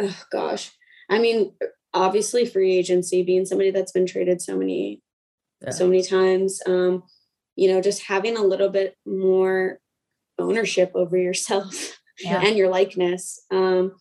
[0.00, 0.72] oh gosh,
[1.08, 1.52] I mean,
[1.94, 5.01] obviously free agency, being somebody that's been traded so many,
[5.64, 5.70] yeah.
[5.70, 7.02] so many times, um,
[7.56, 9.78] you know, just having a little bit more
[10.38, 12.40] ownership over yourself yeah.
[12.44, 13.44] and your likeness.
[13.50, 13.96] Um,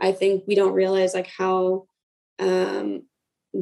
[0.00, 1.86] I think we don't realize like how
[2.38, 3.02] um,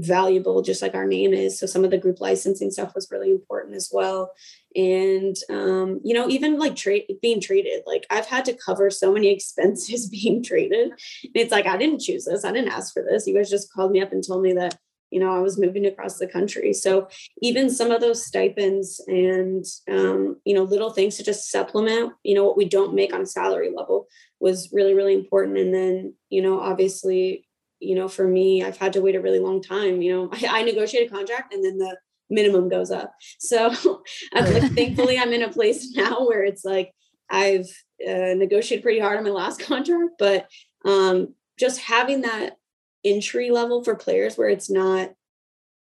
[0.01, 3.31] valuable just like our name is so some of the group licensing stuff was really
[3.31, 4.33] important as well
[4.75, 9.13] and um, you know even like trade being traded like i've had to cover so
[9.13, 13.03] many expenses being traded and it's like i didn't choose this i didn't ask for
[13.03, 14.79] this you guys just called me up and told me that
[15.15, 17.09] you know i was moving across the country so
[17.41, 22.35] even some of those stipends and um, you know little things to just supplement you
[22.35, 24.07] know what we don't make on salary level
[24.41, 27.47] was really really important and then you know obviously
[27.85, 30.03] you know, for me, I've had to wait a really long time.
[30.03, 31.97] You know, I, I negotiate a contract and then the
[32.31, 33.15] minimum goes up.
[33.39, 34.03] So
[34.33, 36.93] I'm like, thankfully, I'm in a place now where it's like
[37.31, 37.69] I've
[38.07, 40.49] uh, negotiated pretty hard on my last contract, but
[40.85, 42.57] um, just having that
[43.05, 45.11] entry level for players where it's not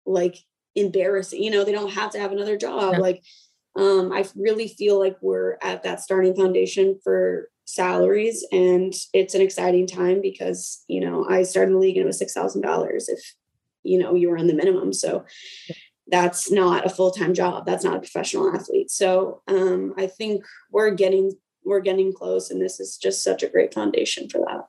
[0.05, 0.37] like
[0.75, 2.93] embarrassing, you know, they don't have to have another job.
[2.93, 2.99] Yeah.
[2.99, 3.23] Like,
[3.75, 9.41] um, I really feel like we're at that starting foundation for salaries and it's an
[9.41, 13.33] exciting time because you know i started the league and it was $6000 if
[13.81, 14.93] you know you were on the minimum.
[14.93, 15.25] So
[16.07, 17.65] that's not a full-time job.
[17.65, 18.91] That's not a professional athlete.
[18.91, 21.31] So um, i think we're getting
[21.63, 24.67] we're getting close and this is just such a great foundation for that.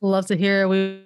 [0.00, 0.68] Love to hear.
[0.68, 1.04] We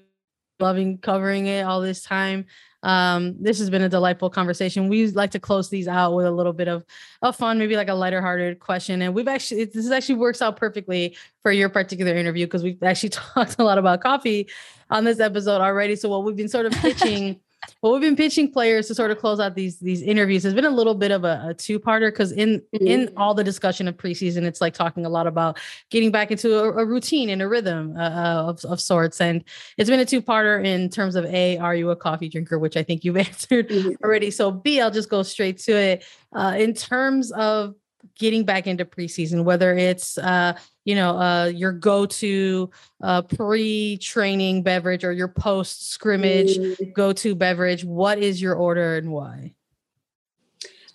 [0.58, 2.46] loving covering it all this time
[2.86, 4.88] um, this has been a delightful conversation.
[4.88, 6.84] We like to close these out with a little bit of,
[7.20, 9.02] a fun, maybe like a lighter hearted question.
[9.02, 13.08] And we've actually, this actually works out perfectly for your particular interview because we've actually
[13.34, 14.48] talked a lot about coffee
[14.88, 15.96] on this episode already.
[15.96, 17.40] So what we've been sort of pitching
[17.82, 20.44] well, we've been pitching players to sort of close out these these interviews.
[20.44, 22.86] It's been a little bit of a, a two parter because in mm-hmm.
[22.86, 25.58] in all the discussion of preseason, it's like talking a lot about
[25.90, 29.20] getting back into a, a routine and a rhythm uh, uh, of of sorts.
[29.20, 29.44] And
[29.76, 32.76] it's been a two parter in terms of a, are you a coffee drinker, which
[32.76, 34.04] I think you've answered mm-hmm.
[34.04, 34.30] already.
[34.30, 36.04] So b, I'll just go straight to it.
[36.32, 37.74] Uh, in terms of
[38.18, 42.70] getting back into preseason, whether it's uh, you know uh, your go-to
[43.02, 46.92] uh, pre-training beverage or your post scrimmage mm.
[46.92, 47.84] go-to beverage.
[47.84, 49.54] What is your order and why?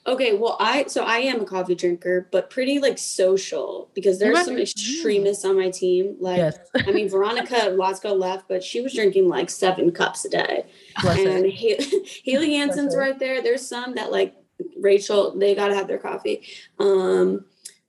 [0.07, 4.45] Okay, well, I so I am a coffee drinker, but pretty like social because there's
[4.45, 6.15] some extremists on my team.
[6.19, 6.57] Like, yes.
[6.75, 10.65] I mean, Veronica Latsko left, but she was drinking like seven cups a day,
[11.03, 11.45] Bless and
[12.25, 13.43] Haley Hanson's right there.
[13.43, 14.35] There's some that like
[14.79, 16.43] Rachel, they gotta have their coffee.
[16.79, 17.45] Um,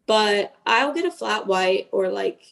[0.07, 2.43] but I'll get a flat white or like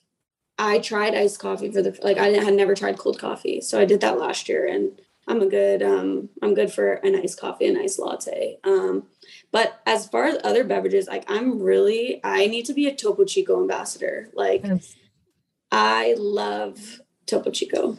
[0.59, 3.85] I tried iced coffee for the like I had never tried cold coffee, so I
[3.85, 7.67] did that last year, and I'm a good um I'm good for a nice coffee,
[7.67, 8.59] a nice latte.
[8.65, 9.05] Um,
[9.53, 13.25] but as far as other beverages, like I'm really I need to be a Topo
[13.25, 14.29] Chico ambassador.
[14.35, 14.95] Like yes.
[15.73, 17.97] I love Topo Chico.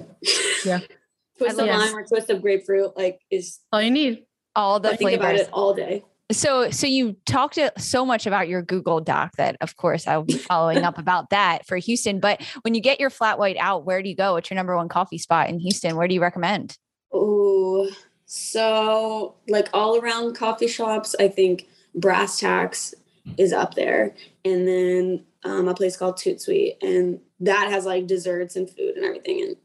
[0.66, 0.80] Yeah.
[1.38, 4.26] twist of lime or twist of grapefruit, like is all you need.
[4.56, 6.04] All the I think about it all day.
[6.32, 10.24] So, so you talked so much about your Google Doc that, of course, I will
[10.24, 12.20] be following up about that for Houston.
[12.20, 14.34] But when you get your flat white out, where do you go?
[14.34, 15.96] What's your number one coffee spot in Houston?
[15.96, 16.78] Where do you recommend?
[17.14, 17.90] Oh,
[18.26, 22.94] so like all around coffee shops, I think Brass Tacks
[23.38, 24.16] is up there,
[24.46, 28.96] and then um, a place called Tout Suite, and that has like desserts and food
[28.96, 29.58] and everything, and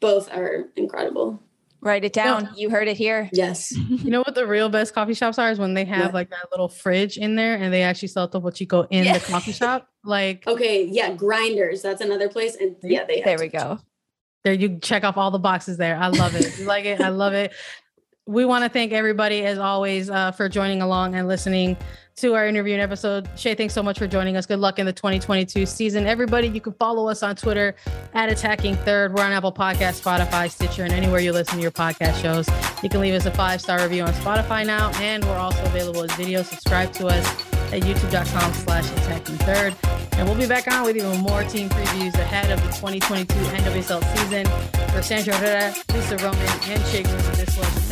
[0.00, 1.42] both are incredible.
[1.82, 2.44] Write it down.
[2.44, 2.50] No.
[2.56, 3.30] You heard it here.
[3.32, 3.72] Yes.
[3.88, 6.14] you know what the real best coffee shops are is when they have what?
[6.14, 9.18] like that little fridge in there and they actually sell Topo Chico in yeah.
[9.18, 9.86] the coffee shop.
[10.02, 11.82] Like okay, yeah, grinders.
[11.82, 12.56] That's another place.
[12.56, 13.78] And yeah, they there we go.
[14.44, 15.94] There you check off all the boxes there.
[15.94, 16.58] I love it.
[16.58, 17.02] You like it?
[17.02, 17.52] I love it.
[18.24, 21.76] We want to thank everybody as always uh, for joining along and listening
[22.20, 23.28] to our interview and episode.
[23.34, 24.44] Shea, thanks so much for joining us.
[24.44, 26.06] Good luck in the 2022 season.
[26.06, 27.74] Everybody, you can follow us on Twitter
[28.12, 29.14] at Attacking Third.
[29.14, 32.46] We're on Apple Podcast, Spotify, Stitcher, and anywhere you listen to your podcast shows.
[32.82, 36.02] You can leave us a five star review on Spotify now, and we're also available
[36.02, 36.42] as video.
[36.42, 37.26] Subscribe to us
[37.72, 39.74] at youtube.com slash attacking third.
[40.12, 44.18] And we'll be back on with even more team previews ahead of the 2022 NWSL
[44.18, 44.46] season.
[44.92, 47.04] For Sandra Herrera, Lisa Roman, and Chig,
[47.36, 47.89] this was